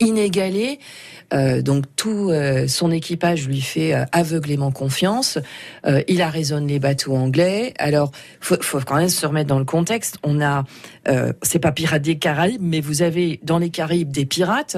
inégalé. 0.00 0.78
Euh, 1.34 1.62
donc 1.62 1.84
tout 1.96 2.30
euh, 2.30 2.68
son 2.68 2.90
équipage 2.90 3.48
lui 3.48 3.60
fait 3.60 3.94
euh, 3.94 4.04
aveuglément 4.12 4.70
confiance. 4.70 5.38
Il 6.08 6.20
arraisonne 6.20 6.66
les 6.66 6.78
bateaux 6.78 7.14
anglais. 7.14 7.72
Alors 7.78 8.10
faut, 8.40 8.60
faut 8.60 8.80
quand 8.80 8.96
même 8.96 9.08
se 9.08 9.24
remettre 9.24 9.48
dans 9.48 9.58
le 9.58 9.64
contexte. 9.64 10.18
On 10.24 10.40
a, 10.40 10.64
c'est 11.42 11.60
pas 11.60 11.70
pirates 11.70 12.02
des 12.02 12.18
Caraïbes, 12.18 12.60
mais 12.60 12.80
vous 12.80 13.02
avez 13.02 13.38
dans 13.44 13.58
les 13.58 13.70
Caraïbes 13.70 14.10
des 14.10 14.26
pirates. 14.26 14.76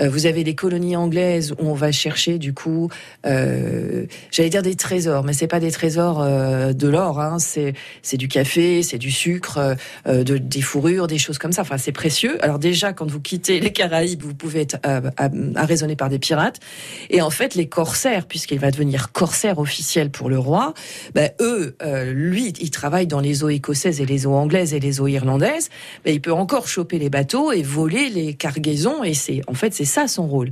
Vous 0.00 0.26
avez 0.26 0.44
des 0.44 0.54
colonies 0.54 0.96
anglaises 0.96 1.52
où 1.52 1.68
on 1.68 1.74
va 1.74 1.90
chercher 1.90 2.38
du 2.38 2.54
coup, 2.54 2.88
j'allais 3.24 4.50
dire 4.50 4.62
des 4.62 4.76
trésors, 4.76 5.24
mais 5.24 5.32
c'est 5.32 5.48
pas 5.48 5.60
des 5.60 5.72
trésors 5.72 6.24
de 6.24 6.88
l'or. 6.88 7.20
Hein, 7.20 7.38
c'est 7.40 7.74
c'est 8.02 8.16
du 8.16 8.28
café, 8.28 8.82
c'est 8.82 8.98
du 8.98 9.10
sucre, 9.10 9.76
de, 10.06 10.38
des 10.38 10.62
fourrures, 10.62 11.08
des 11.08 11.18
choses 11.18 11.38
comme 11.38 11.52
ça. 11.52 11.62
Enfin 11.62 11.78
c'est 11.78 11.92
précieux. 11.92 12.42
Alors 12.44 12.60
déjà 12.60 12.92
quand 12.92 13.10
vous 13.10 13.20
quittez 13.20 13.58
les 13.58 13.72
Caraïbes, 13.72 14.22
vous 14.22 14.34
pouvez 14.34 14.60
être 14.60 14.76
par 15.96 16.08
des 16.08 16.18
pirates. 16.18 16.60
Et 17.10 17.20
en 17.20 17.30
fait, 17.30 17.54
les 17.54 17.68
corsaires, 17.68 18.26
puisqu'il 18.26 18.58
va 18.58 18.70
devenir 18.70 19.12
corsaire 19.12 19.58
officiel 19.58 20.10
pour 20.10 20.28
le 20.28 20.38
roi, 20.38 20.74
ben, 21.14 21.30
eux, 21.40 21.76
euh, 21.82 22.12
lui, 22.12 22.52
il 22.60 22.70
travaille 22.70 23.06
dans 23.06 23.20
les 23.20 23.44
eaux 23.44 23.50
écossaises 23.50 24.00
et 24.00 24.06
les 24.06 24.26
eaux 24.26 24.34
anglaises 24.34 24.74
et 24.74 24.80
les 24.80 25.00
eaux 25.00 25.08
irlandaises. 25.08 25.68
Ben, 26.04 26.14
il 26.14 26.20
peut 26.20 26.32
encore 26.32 26.66
choper 26.66 26.98
les 26.98 27.10
bateaux 27.10 27.52
et 27.52 27.62
voler 27.62 28.08
les 28.08 28.34
cargaisons. 28.34 29.04
Et 29.04 29.14
c'est, 29.14 29.42
en 29.46 29.54
fait, 29.54 29.74
c'est 29.74 29.84
ça 29.84 30.08
son 30.08 30.26
rôle. 30.26 30.50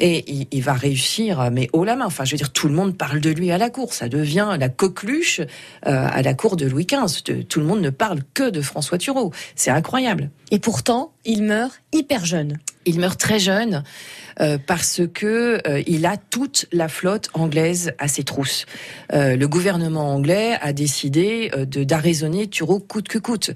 Et 0.00 0.24
il, 0.32 0.46
il, 0.52 0.62
va 0.62 0.74
réussir, 0.74 1.50
mais 1.50 1.68
haut 1.72 1.84
la 1.84 1.96
main. 1.96 2.06
Enfin, 2.06 2.24
je 2.24 2.32
veux 2.32 2.36
dire, 2.36 2.52
tout 2.52 2.68
le 2.68 2.74
monde 2.74 2.96
parle 2.96 3.20
de 3.20 3.30
lui 3.30 3.50
à 3.50 3.58
la 3.58 3.68
cour. 3.68 3.92
Ça 3.92 4.08
devient 4.08 4.56
la 4.58 4.68
coqueluche 4.68 5.40
euh, 5.40 5.44
à 5.84 6.22
la 6.22 6.34
cour 6.34 6.56
de 6.56 6.66
Louis 6.66 6.86
XV. 6.86 7.44
Tout 7.48 7.60
le 7.60 7.66
monde 7.66 7.80
ne 7.80 7.90
parle 7.90 8.20
que 8.34 8.48
de 8.48 8.60
François 8.60 8.98
Thureau. 8.98 9.32
C'est 9.56 9.70
incroyable. 9.70 10.30
Et 10.50 10.60
pourtant, 10.60 11.12
il 11.24 11.42
meurt 11.42 11.80
hyper 11.92 12.24
jeune. 12.24 12.58
Il 12.86 13.00
meurt 13.00 13.18
très 13.18 13.38
jeune 13.38 13.82
euh, 14.40 14.58
parce 14.64 15.02
que 15.12 15.60
euh, 15.66 15.82
il 15.86 16.06
a 16.06 16.16
toute 16.16 16.66
la 16.72 16.88
flotte 16.88 17.30
anglaise 17.34 17.92
à 17.98 18.08
ses 18.08 18.24
trousses. 18.24 18.66
Euh, 19.12 19.36
le 19.36 19.48
gouvernement 19.48 20.14
anglais 20.14 20.56
a 20.60 20.72
décidé 20.72 21.50
euh, 21.54 21.64
de 21.64 21.84
d'arraisonner 21.84 22.46
Thureau 22.46 22.78
coûte 22.78 23.08
que 23.08 23.18
coûte. 23.18 23.50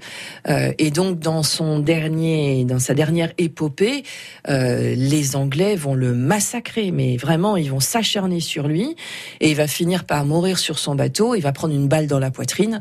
Euh, 0.47 0.71
et 0.79 0.91
donc 0.91 1.19
dans 1.19 1.43
son 1.43 1.79
dernier, 1.79 2.65
dans 2.65 2.79
sa 2.79 2.93
dernière 2.93 3.31
épopée, 3.37 4.03
les 4.47 5.35
Anglais 5.35 5.75
vont 5.75 5.93
le 5.93 6.13
massacrer, 6.13 6.91
mais 6.91 7.17
vraiment 7.17 7.57
ils 7.57 7.69
vont 7.69 7.79
s'acharner 7.79 8.39
sur 8.39 8.67
lui 8.67 8.95
et 9.39 9.51
il 9.51 9.55
va 9.55 9.67
finir 9.67 10.05
par 10.05 10.25
mourir 10.25 10.57
sur 10.57 10.79
son 10.79 10.95
bateau. 10.95 11.35
Il 11.35 11.41
va 11.41 11.51
prendre 11.51 11.73
une 11.73 11.87
balle 11.87 12.07
dans 12.07 12.19
la 12.19 12.31
poitrine 12.31 12.79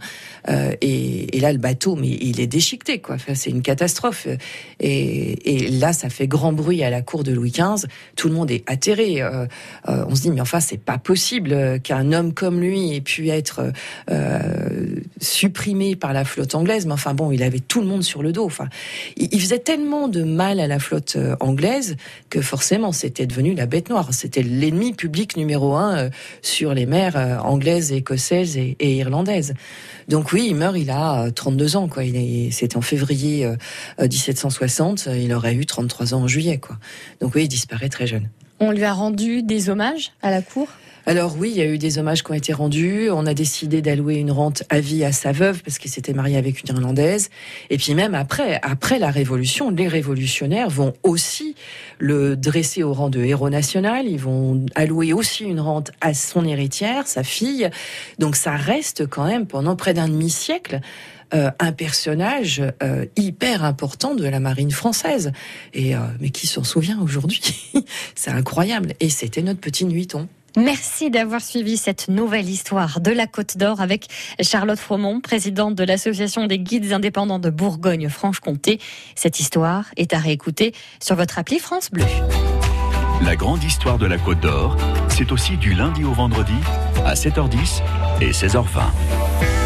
et, 0.48 1.36
et, 1.36 1.40
là 1.40 1.53
le 1.53 1.59
bateau, 1.59 1.96
mais 1.96 2.09
il 2.09 2.40
est 2.40 2.46
déchiqueté 2.46 2.98
quoi. 2.98 3.16
Enfin, 3.16 3.34
c'est 3.34 3.50
une 3.50 3.62
catastrophe. 3.62 4.26
Et, 4.80 5.66
et, 5.66 5.70
là 5.70 5.92
ça 5.92 6.09
fait 6.09 6.26
grand 6.26 6.53
bruit 6.53 6.82
à 6.82 6.90
la 6.90 7.03
cour 7.03 7.22
de 7.22 7.32
Louis 7.32 7.53
XV. 7.53 7.86
Tout 8.16 8.28
le 8.28 8.34
monde 8.34 8.51
est 8.51 8.62
atterré. 8.66 9.22
Euh, 9.22 9.47
euh, 9.88 10.05
on 10.09 10.14
se 10.14 10.22
dit 10.22 10.30
mais 10.30 10.40
enfin 10.40 10.61
c'est 10.61 10.80
pas 10.80 10.99
possible 10.99 11.80
qu'un 11.80 12.12
homme 12.12 12.34
comme 12.34 12.61
lui 12.61 12.95
ait 12.95 13.01
pu 13.01 13.28
être 13.28 13.72
euh, 14.11 14.97
supprimé 15.20 15.97
par 15.97 16.12
la 16.12 16.24
flotte 16.24 16.55
anglaise. 16.55 16.86
Mais 16.86 16.93
enfin 16.93 17.14
bon, 17.14 17.30
il 17.30 17.43
avait 17.43 17.61
tout 17.61 17.80
le 17.80 17.86
monde 17.86 18.03
sur 18.03 18.22
le 18.22 18.32
dos. 18.32 18.45
Enfin, 18.45 18.68
il, 19.16 19.40
faisait 19.40 19.59
tellement 19.59 20.09
de 20.09 20.22
mal 20.22 20.61
à 20.61 20.66
la 20.66 20.78
flotte 20.78 21.16
euh, 21.16 21.36
anglaise 21.40 21.97
que 22.30 22.40
forcément 22.40 22.93
c'était 22.93 23.26
devenu 23.26 23.55
la 23.55 23.66
bête 23.66 23.88
noire. 23.90 24.09
C'était 24.12 24.43
l'ennemi 24.43 24.93
public 24.93 25.36
numéro 25.36 25.74
un 25.74 25.97
euh, 25.97 26.11
sur 26.43 26.74
les 26.74 26.86
mers 26.86 27.16
euh, 27.16 27.38
anglaises, 27.38 27.93
écossaises 27.93 28.57
et, 28.57 28.76
et, 28.80 28.97
irlandaises. 28.97 29.55
Donc 30.09 30.32
oui, 30.32 30.46
il 30.48 30.55
meurt, 30.55 30.76
il 30.76 30.90
a 30.90 31.30
32 31.30 31.76
ans. 31.76 31.88
quoi. 31.88 32.03
C'était 32.50 32.76
en 32.76 32.82
février 32.82 33.46
1760. 34.00 35.09
Il 35.16 35.32
aurait 35.32 35.55
eu 35.55 35.66
33 35.66 36.14
ans 36.14 36.22
en 36.22 36.28
juillet. 36.28 36.59
quoi. 36.59 36.78
Donc 37.20 37.34
oui, 37.34 37.44
il 37.44 37.48
disparaît 37.48 37.88
très 37.88 38.07
jeune. 38.07 38.28
On 38.61 38.70
lui 38.70 38.84
a 38.84 38.92
rendu 38.92 39.42
des 39.42 39.70
hommages 39.70 40.12
à 40.22 40.30
la 40.30 40.40
cour? 40.40 40.68
Alors 41.05 41.34
oui, 41.36 41.50
il 41.50 41.59
y 41.59 41.62
a 41.62 41.66
eu 41.66 41.78
des 41.78 41.98
hommages 41.98 42.22
qui 42.22 42.30
ont 42.30 42.34
été 42.34 42.53
rendus. 42.53 43.11
On 43.11 43.26
a 43.26 43.34
décidé 43.34 43.82
d'allouer 43.82 44.14
une 44.16 44.30
rente 44.30 44.62
à 44.68 44.78
vie 44.78 45.05
à 45.05 45.11
sa 45.11 45.32
veuve 45.32 45.61
parce 45.64 45.78
qu'il 45.78 45.90
s'était 45.90 46.12
marié 46.12 46.36
avec 46.36 46.61
une 46.61 46.76
Irlandaise. 46.76 47.28
Et 47.70 47.76
puis 47.76 47.94
même 47.94 48.14
après, 48.14 48.61
après 48.62 49.00
la 49.00 49.11
Révolution, 49.11 49.70
les 49.70 49.88
révolutionnaires 49.88 50.70
vont 50.70 50.92
aussi 51.03 51.57
le 52.03 52.36
dresser 52.36 52.82
au 52.82 52.92
rang 52.92 53.11
de 53.11 53.20
héros 53.20 53.48
national. 53.48 54.09
Ils 54.09 54.18
vont 54.18 54.66
allouer 54.74 55.12
aussi 55.12 55.44
une 55.44 55.61
rente 55.61 55.92
à 56.00 56.14
son 56.14 56.44
héritière, 56.44 57.07
sa 57.07 57.22
fille. 57.22 57.70
Donc 58.18 58.34
ça 58.34 58.57
reste 58.57 59.07
quand 59.07 59.24
même 59.24 59.46
pendant 59.46 59.76
près 59.76 59.94
d'un 59.94 60.09
demi-siècle 60.09 60.80
euh, 61.32 61.53
un 61.61 61.70
personnage 61.70 62.61
euh, 62.82 63.07
hyper 63.14 63.62
important 63.62 64.16
de 64.16 64.26
la 64.26 64.40
marine 64.40 64.72
française. 64.72 65.30
Et 65.74 65.94
euh, 65.94 66.00
mais 66.18 66.30
qui 66.30 66.48
s'en 66.48 66.64
souvient 66.64 67.00
aujourd'hui? 67.00 67.62
C'est 68.16 68.32
incroyable. 68.32 68.94
Et 68.98 69.09
c'était 69.09 69.42
notre 69.42 69.61
petit 69.61 69.84
nuiton. 69.84 70.28
Merci 70.57 71.11
d'avoir 71.11 71.40
suivi 71.40 71.76
cette 71.76 72.09
nouvelle 72.09 72.48
histoire 72.48 73.00
de 73.00 73.11
la 73.11 73.26
Côte 73.26 73.57
d'Or 73.57 73.80
avec 73.80 74.07
Charlotte 74.40 74.78
Fromont, 74.78 75.20
présidente 75.20 75.74
de 75.74 75.84
l'Association 75.84 76.46
des 76.46 76.59
guides 76.59 76.92
indépendants 76.92 77.38
de 77.38 77.50
Bourgogne-Franche-Comté. 77.50 78.78
Cette 79.14 79.40
histoire 79.40 79.86
est 79.96 80.12
à 80.12 80.18
réécouter 80.18 80.74
sur 81.00 81.16
votre 81.16 81.38
appli 81.38 81.59
France 81.59 81.90
Bleu. 81.90 82.05
La 83.24 83.36
grande 83.36 83.62
histoire 83.64 83.98
de 83.98 84.07
la 84.07 84.18
Côte 84.18 84.40
d'Or, 84.40 84.76
c'est 85.09 85.32
aussi 85.32 85.57
du 85.57 85.74
lundi 85.74 86.05
au 86.05 86.12
vendredi 86.12 86.57
à 87.05 87.14
7h10 87.14 87.80
et 88.20 88.32
16h20. 88.32 89.62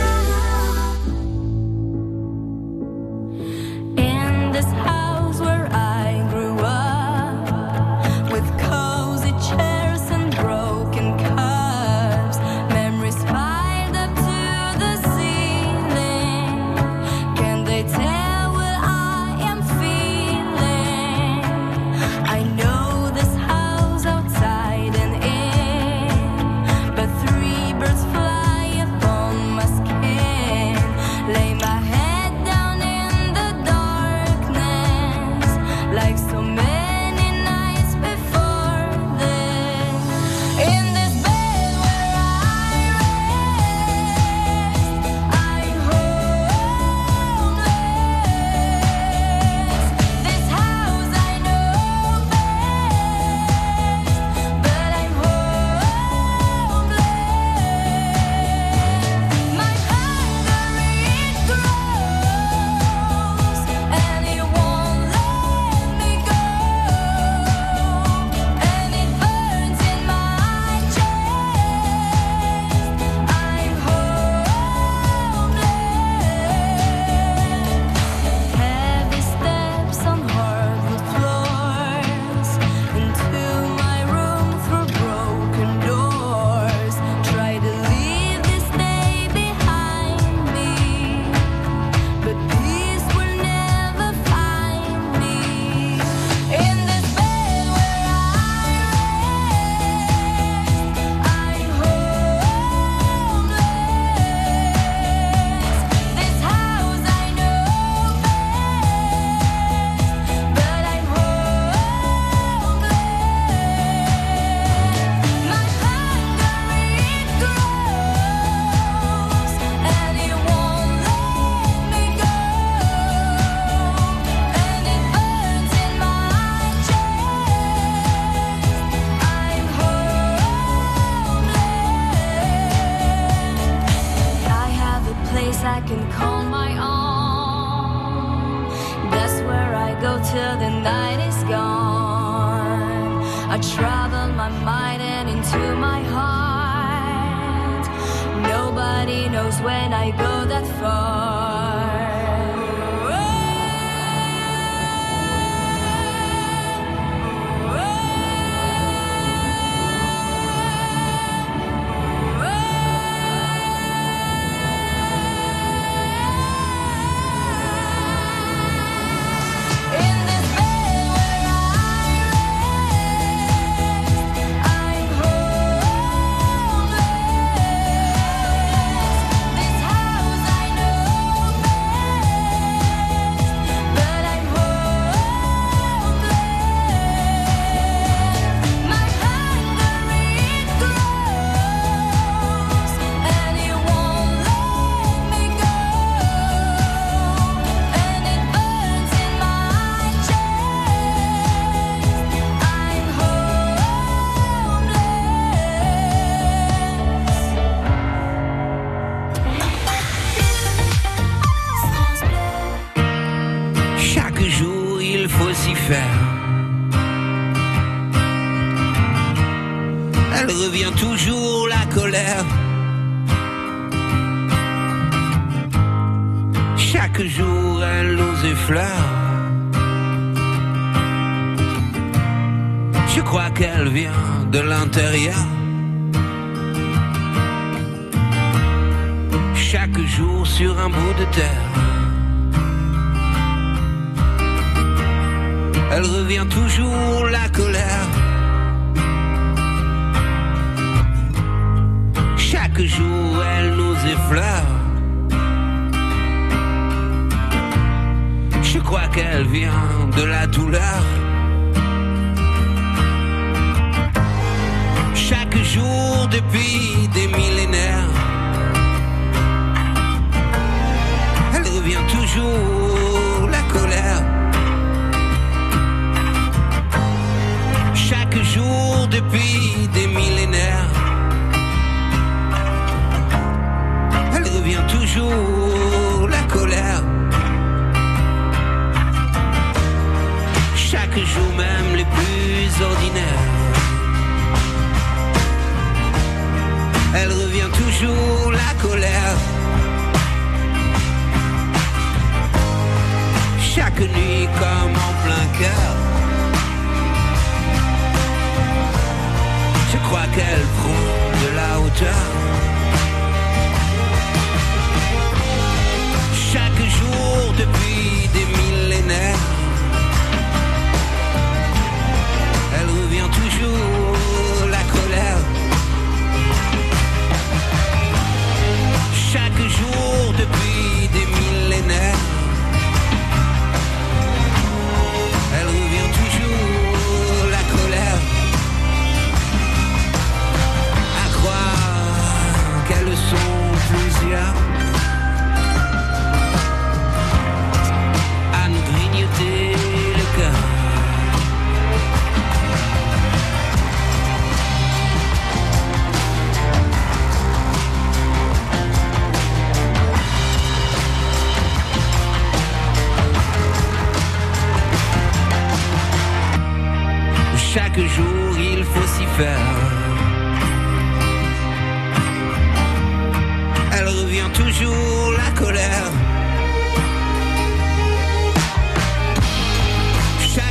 Depuis 279.36 280.05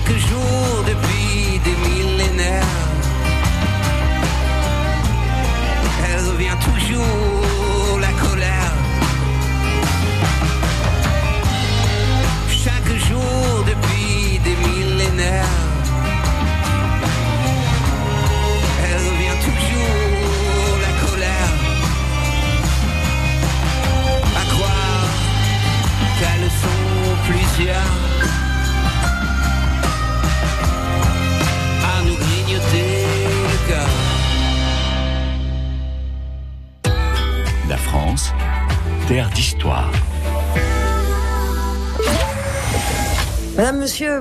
Chaque 0.08 0.18
jour 0.20 0.75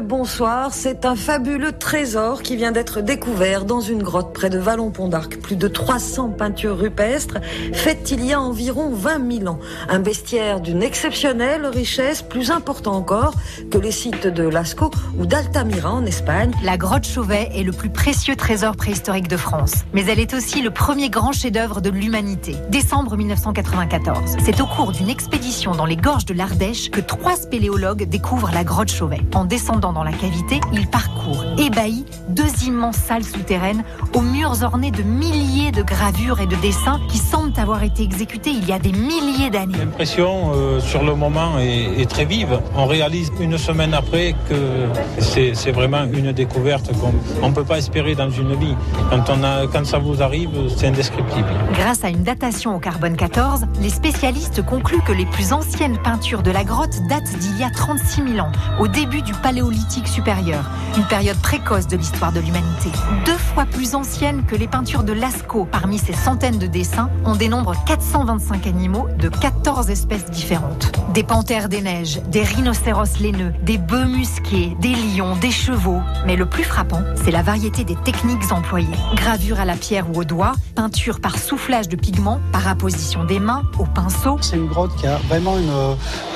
bonsoir. 0.04 0.72
C'est 0.72 1.04
un 1.06 1.16
fabuleux 1.16 1.72
trésor 1.72 2.42
qui 2.42 2.56
vient 2.56 2.72
d'être 2.72 3.00
découvert 3.00 3.64
dans 3.64 3.80
une 3.80 4.02
grotte 4.02 4.32
près 4.32 4.50
de 4.50 4.58
Vallon-Pont 4.58 5.08
d'Arc. 5.08 5.38
Plus 5.38 5.56
de 5.56 5.66
300 5.66 6.30
peintures 6.30 6.78
rupestres 6.78 7.38
faites 7.72 8.10
il 8.10 8.24
y 8.24 8.32
a 8.32 8.40
environ 8.40 8.90
20 8.90 9.38
000 9.40 9.48
ans. 9.48 9.58
Un 9.88 9.98
bestiaire 9.98 10.60
d'une 10.60 10.82
exceptionnelle 10.82 11.66
richesse, 11.66 12.22
plus 12.22 12.50
important 12.50 12.92
encore 12.92 13.34
que 13.70 13.78
les 13.78 13.90
sites 13.90 14.26
de 14.26 14.44
Lascaux 14.46 14.90
ou 15.18 15.26
d'Altamira 15.26 15.92
en 15.92 16.04
Espagne. 16.04 16.52
La 16.62 16.76
grotte 16.76 17.06
Chauvet 17.06 17.50
est 17.54 17.62
le 17.62 17.72
plus 17.72 17.90
précieux 17.90 18.36
trésor 18.36 18.76
préhistorique 18.76 19.28
de 19.28 19.36
France. 19.36 19.72
Mais 19.94 20.04
elle 20.06 20.20
est 20.20 20.34
aussi 20.34 20.60
le 20.60 20.70
premier 20.70 21.08
grand 21.08 21.32
chef-d'œuvre 21.32 21.80
de 21.80 21.90
l'humanité. 21.90 22.54
Décembre 22.68 23.16
1994. 23.16 24.36
C'est 24.44 24.60
au 24.60 24.66
cours 24.66 24.92
d'une 24.92 25.08
expédition 25.08 25.74
dans 25.74 25.86
les 25.86 25.96
gorges 25.96 26.26
de 26.26 26.34
l'Ardèche 26.34 26.90
que 26.90 27.00
trois 27.00 27.36
spéléologues 27.36 28.06
découvrent 28.08 28.50
la 28.52 28.64
grotte 28.64 28.92
Chauvet. 28.92 29.20
En 29.34 29.44
descendant 29.44 29.94
dans 29.94 30.03
la 30.04 30.12
cavité, 30.12 30.60
ils 30.72 30.86
parcourent, 30.86 31.44
ébahis, 31.58 32.04
deux 32.28 32.66
immenses 32.66 32.96
salles 32.96 33.24
souterraines 33.24 33.82
aux 34.14 34.20
murs 34.20 34.62
ornés 34.62 34.90
de 34.90 35.02
milliers 35.02 35.72
de 35.72 35.82
gravures 35.82 36.40
et 36.40 36.46
de 36.46 36.56
dessins 36.56 37.00
qui 37.08 37.18
semblent 37.18 37.58
avoir 37.58 37.82
été 37.82 38.02
exécutés 38.02 38.50
il 38.50 38.66
y 38.66 38.72
a 38.72 38.78
des 38.78 38.92
milliers 38.92 39.50
d'années. 39.50 39.78
L'impression 39.78 40.52
euh, 40.54 40.80
sur 40.80 41.02
le 41.02 41.14
moment 41.14 41.58
est, 41.58 42.00
est, 42.00 42.10
très 42.10 42.24
vive. 42.24 42.60
On 42.76 42.86
réalise 42.86 43.30
une 43.40 43.58
semaine 43.58 43.94
après 43.94 44.34
que 44.48 44.88
c'est 45.18 45.72
vraiment 45.72 46.04
une 46.12 46.32
découverte 46.32 46.90
qu'on 47.38 47.48
ne 47.48 47.54
peut 47.54 47.64
pas 47.64 47.78
espérer 47.78 48.14
dans 48.14 48.30
une 48.30 48.54
vie. 48.54 48.74
Quand, 49.10 49.24
on 49.30 49.42
a, 49.42 49.66
quand 49.66 49.86
ça 49.86 49.98
vous 49.98 50.22
arrive, 50.22 50.50
c'est 50.76 50.88
indescriptible. 50.88 51.48
Grâce 51.74 52.04
à 52.04 52.08
une 52.08 52.22
datation 52.22 52.76
au 52.76 52.78
carbone 52.78 53.16
14, 53.16 53.66
les 53.80 53.90
spécialistes 53.90 54.64
concluent 54.64 55.02
que 55.02 55.12
les 55.12 55.26
plus 55.26 55.52
anciennes 55.52 55.98
peintures 56.02 56.42
de 56.42 56.50
la 56.50 56.64
grotte 56.64 56.96
datent 57.08 57.38
d'il 57.38 57.58
y 57.58 57.64
a 57.64 57.70
36 57.70 58.22
000 58.34 58.38
ans, 58.46 58.52
au 58.80 58.88
début 58.88 59.22
du 59.22 59.32
paléolithique 59.32 59.83
supérieur, 59.90 60.64
une 60.96 61.04
période 61.04 61.36
précoce 61.38 61.86
de 61.86 61.96
l'histoire 61.96 62.32
de 62.32 62.40
l'humanité. 62.40 62.90
Deux 63.24 63.36
fois 63.36 63.66
plus 63.66 63.94
ancienne 63.94 64.44
que 64.46 64.56
les 64.56 64.66
peintures 64.66 65.02
de 65.02 65.12
Lascaux. 65.12 65.66
Parmi 65.70 65.98
ces 65.98 66.12
centaines 66.12 66.58
de 66.58 66.66
dessins, 66.66 67.10
on 67.24 67.36
dénombre 67.36 67.74
425 67.86 68.66
animaux 68.66 69.06
de 69.18 69.28
14 69.28 69.90
espèces 69.90 70.26
différentes. 70.26 70.92
Des 71.12 71.22
panthères 71.22 71.68
des 71.68 71.82
neiges, 71.82 72.20
des 72.28 72.42
rhinocéros 72.42 73.18
laineux, 73.20 73.52
des 73.62 73.78
bœufs 73.78 74.06
musqués, 74.06 74.76
des 74.80 74.94
lions, 74.94 75.36
des 75.36 75.50
chevaux. 75.50 76.00
Mais 76.26 76.36
le 76.36 76.46
plus 76.46 76.64
frappant, 76.64 77.02
c'est 77.22 77.30
la 77.30 77.42
variété 77.42 77.84
des 77.84 77.96
techniques 77.96 78.50
employées. 78.50 78.88
Gravure 79.14 79.60
à 79.60 79.64
la 79.64 79.76
pierre 79.76 80.06
ou 80.10 80.20
au 80.20 80.24
doigt, 80.24 80.54
peinture 80.74 81.20
par 81.20 81.38
soufflage 81.38 81.88
de 81.88 81.96
pigments, 81.96 82.40
par 82.52 82.66
apposition 82.66 83.24
des 83.24 83.40
mains, 83.40 83.62
au 83.78 83.84
pinceau. 83.84 84.38
C'est 84.40 84.56
une 84.56 84.66
grotte 84.66 84.94
qui 84.96 85.06
a 85.06 85.18
vraiment 85.28 85.58
une, 85.58 85.72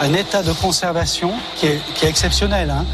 un 0.00 0.14
état 0.14 0.42
de 0.42 0.52
conservation 0.52 1.32
qui 1.56 1.66
est, 1.66 1.80
qui 1.94 2.06
exceptionnel 2.06 2.70
hein, 2.70 2.84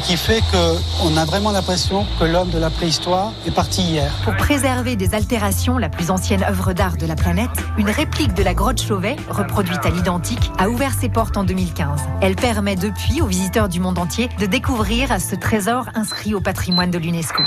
qui 0.00 0.16
fait 0.16 0.42
qu'on 0.52 1.16
a 1.16 1.24
vraiment 1.24 1.50
l'impression 1.50 2.06
que 2.18 2.24
l'homme 2.24 2.50
de 2.50 2.58
la 2.58 2.70
préhistoire 2.70 3.32
est 3.46 3.50
parti 3.50 3.82
hier. 3.82 4.12
Pour 4.24 4.36
préserver 4.36 4.96
des 4.96 5.14
altérations, 5.14 5.78
la 5.78 5.88
plus 5.88 6.10
ancienne 6.10 6.42
œuvre 6.44 6.72
d'art 6.72 6.96
de 6.96 7.06
la 7.06 7.14
planète, 7.14 7.50
une 7.78 7.90
réplique 7.90 8.34
de 8.34 8.42
la 8.42 8.54
grotte 8.54 8.80
Chauvet, 8.80 9.16
reproduite 9.28 9.84
à 9.84 9.90
l'identique, 9.90 10.50
a 10.58 10.68
ouvert 10.68 10.92
ses 10.92 11.08
portes 11.08 11.36
en 11.36 11.44
2015. 11.44 12.00
Elle 12.20 12.36
permet 12.36 12.76
depuis 12.76 13.20
aux 13.20 13.26
visiteurs 13.26 13.68
du 13.68 13.80
monde 13.80 13.98
entier 13.98 14.28
de 14.38 14.46
découvrir 14.46 15.20
ce 15.20 15.34
trésor 15.34 15.86
inscrit 15.94 16.34
au 16.34 16.40
patrimoine 16.40 16.90
de 16.90 16.98
l'UNESCO. 16.98 17.42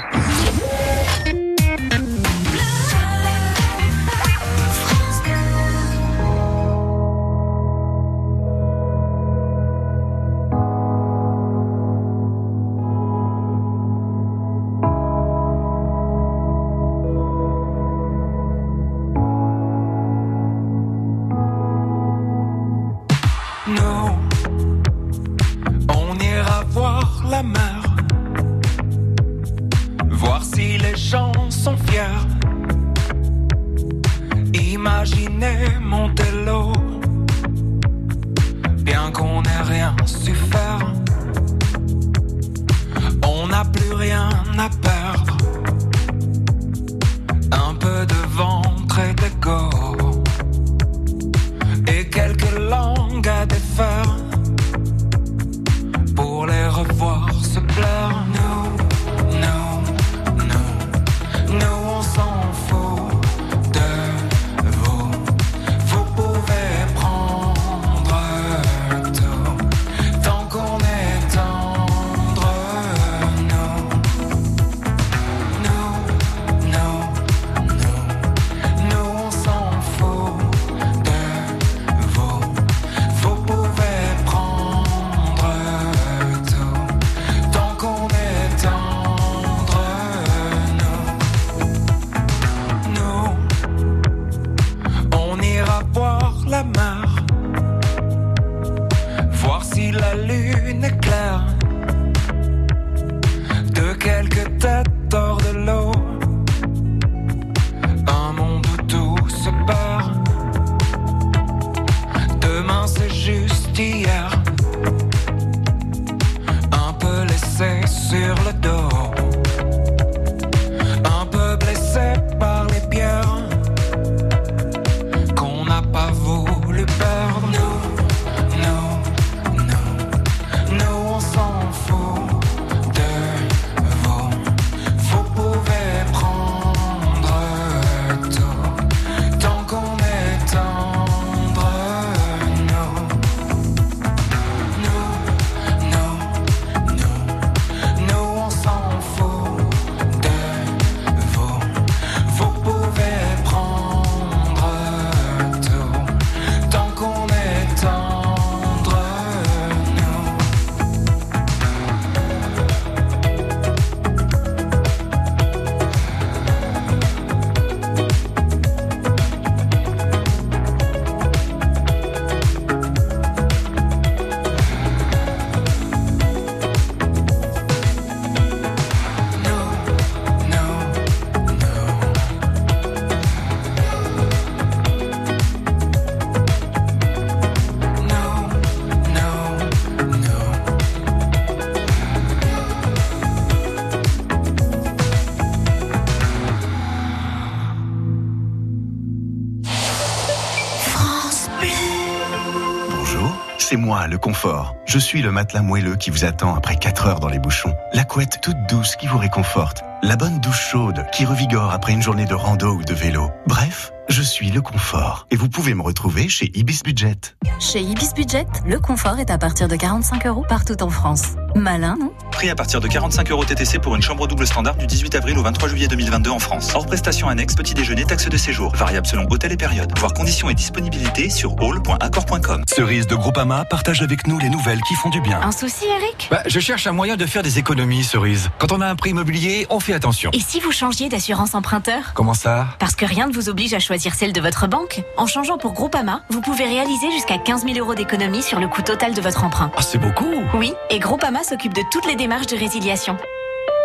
Je 204.85 204.97
suis 204.97 205.21
le 205.21 205.31
matelas 205.31 205.61
moelleux 205.61 205.95
qui 205.95 206.09
vous 206.09 206.25
attend 206.25 206.55
après 206.55 206.75
4 206.75 207.07
heures 207.07 207.19
dans 207.19 207.27
les 207.27 207.37
bouchons. 207.37 207.73
La 207.93 208.03
couette 208.03 208.39
toute 208.41 208.57
douce 208.67 208.95
qui 208.95 209.05
vous 209.05 209.17
réconforte. 209.17 209.83
La 210.01 210.15
bonne 210.15 210.39
douche 210.39 210.69
chaude 210.71 211.05
qui 211.13 211.25
revigore 211.25 211.71
après 211.71 211.93
une 211.93 212.01
journée 212.01 212.25
de 212.25 212.33
rando 212.33 212.71
ou 212.73 212.83
de 212.83 212.93
vélo. 212.93 213.29
Bref, 213.45 213.91
je 214.09 214.23
suis 214.23 214.49
le 214.49 214.61
confort. 214.61 215.27
Et 215.29 215.35
vous 215.35 215.47
pouvez 215.47 215.75
me 215.75 215.83
retrouver 215.83 216.27
chez 216.27 216.51
Ibis 216.57 216.81
Budget. 216.83 217.35
Chez 217.59 217.81
Ibis 217.81 218.13
Budget, 218.15 218.47
le 218.65 218.79
confort 218.79 219.19
est 219.19 219.29
à 219.29 219.37
partir 219.37 219.67
de 219.67 219.75
45 219.75 220.25
euros 220.25 220.45
partout 220.49 220.81
en 220.81 220.89
France. 220.89 221.35
Malin, 221.55 221.95
non? 221.99 222.10
Prix 222.31 222.49
à 222.49 222.55
partir 222.55 222.79
de 222.81 222.87
45 222.87 223.29
euros 223.31 223.43
TTC 223.45 223.79
pour 223.79 223.95
une 223.95 224.01
chambre 224.01 224.27
double 224.27 224.47
standard 224.47 224.75
du 224.75 224.87
18 224.87 225.15
avril 225.15 225.37
au 225.37 225.43
23 225.43 225.69
juillet 225.69 225.87
2022 225.87 226.29
en 226.31 226.39
France. 226.39 226.71
Hors 226.73 226.85
prestation 226.85 227.27
annexe, 227.29 227.53
petit 227.55 227.73
déjeuner, 227.73 228.03
taxe 228.05 228.27
de 228.29 228.37
séjour. 228.37 228.73
Variable 228.75 229.05
selon 229.05 229.27
hôtel 229.29 229.51
et 229.51 229.57
période. 229.57 229.91
Voir 229.99 230.13
conditions 230.13 230.49
et 230.49 230.53
disponibilité 230.55 231.29
sur 231.29 231.55
hall.accord.com. 231.61 232.63
Cerise 232.73 233.05
de 233.07 233.15
Groupama 233.15 233.65
partage 233.65 234.01
avec 234.01 234.25
nous 234.27 234.39
les 234.39 234.49
nouvelles 234.49 234.81
qui 234.87 234.95
font 234.95 235.09
du 235.09 235.21
bien. 235.21 235.39
Un 235.41 235.51
souci, 235.51 235.85
Eric? 235.85 236.27
Bah, 236.31 236.41
Je 236.47 236.59
cherche 236.59 236.87
un 236.87 236.91
moyen 236.93 237.17
de 237.17 237.25
faire 237.25 237.43
des 237.43 237.59
économies, 237.59 238.03
Cerise. 238.03 238.49
Quand 238.57 238.71
on 238.71 238.81
a 238.81 238.87
un 238.87 238.95
prix 238.95 239.11
immobilier, 239.11 239.67
on 239.69 239.79
fait 239.79 239.93
attention. 239.93 240.31
Et 240.33 240.39
si 240.39 240.59
vous 240.59 240.71
changiez 240.71 241.09
d'assurance 241.09 241.53
emprunteur? 241.53 242.13
Comment 242.15 242.33
ça? 242.33 242.67
Parce 242.79 242.95
que 242.95 243.05
rien 243.05 243.27
ne 243.27 243.33
vous 243.33 243.49
oblige 243.49 243.73
à 243.73 243.79
choisir 243.79 244.15
celle 244.15 244.33
de 244.33 244.41
votre 244.41 244.67
banque. 244.67 245.01
En 245.17 245.27
changeant 245.27 245.57
pour 245.57 245.73
Groupama, 245.73 246.21
vous 246.29 246.41
pouvez 246.41 246.63
réaliser 246.65 247.11
jusqu'à 247.11 247.37
15 247.37 247.63
000 247.65 247.77
euros 247.77 247.93
d'économie 247.95 248.41
sur 248.41 248.59
le 248.59 248.67
coût 248.67 248.81
total 248.81 249.13
de 249.13 249.21
votre 249.21 249.43
emprunt. 249.43 249.71
Ah, 249.77 249.81
c'est 249.81 249.97
beaucoup 249.99 250.29
Oui, 250.55 250.73
et 250.89 250.99
Groupama 250.99 251.43
s'occupe 251.43 251.73
de 251.73 251.81
toutes 251.91 252.05
les 252.07 252.15
démarches 252.21 252.45
de 252.45 252.55
résiliation. 252.55 253.17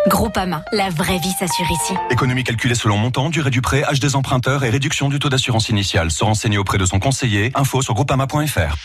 Groupama, 0.09 0.63
la 0.71 0.91
vraie 0.91 1.17
vie 1.17 1.31
s'assure 1.39 1.65
ici. 1.71 1.93
Économie 2.11 2.43
calculée 2.43 2.75
selon 2.75 2.95
montant, 2.95 3.31
durée 3.31 3.49
du 3.49 3.61
prêt, 3.61 3.83
âge 3.83 3.99
des 3.99 4.15
emprunteurs 4.15 4.63
et 4.63 4.69
réduction 4.69 5.09
du 5.09 5.17
taux 5.17 5.29
d'assurance 5.29 5.69
initiale. 5.69 6.11
Se 6.11 6.23
renseigner 6.23 6.59
auprès 6.59 6.77
de 6.77 6.85
son 6.85 6.99
conseiller. 6.99 7.51
Info 7.55 7.81
sur 7.81 7.95
groupama.fr. 7.95 8.77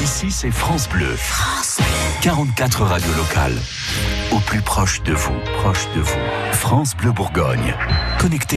Ici, 0.00 0.30
c'est 0.30 0.50
France 0.50 0.88
Bleu. 0.88 1.14
France 1.14 1.76
Bleu. 1.76 1.86
44 2.22 2.84
radios 2.84 3.14
locales. 3.18 3.58
Au 4.32 4.38
plus 4.38 4.62
proche 4.62 5.02
de 5.02 5.12
vous, 5.12 5.38
proche 5.58 5.86
de 5.94 6.00
vous. 6.00 6.18
France 6.52 6.96
Bleu 6.96 7.12
Bourgogne. 7.12 7.74
Connecté 8.18 8.48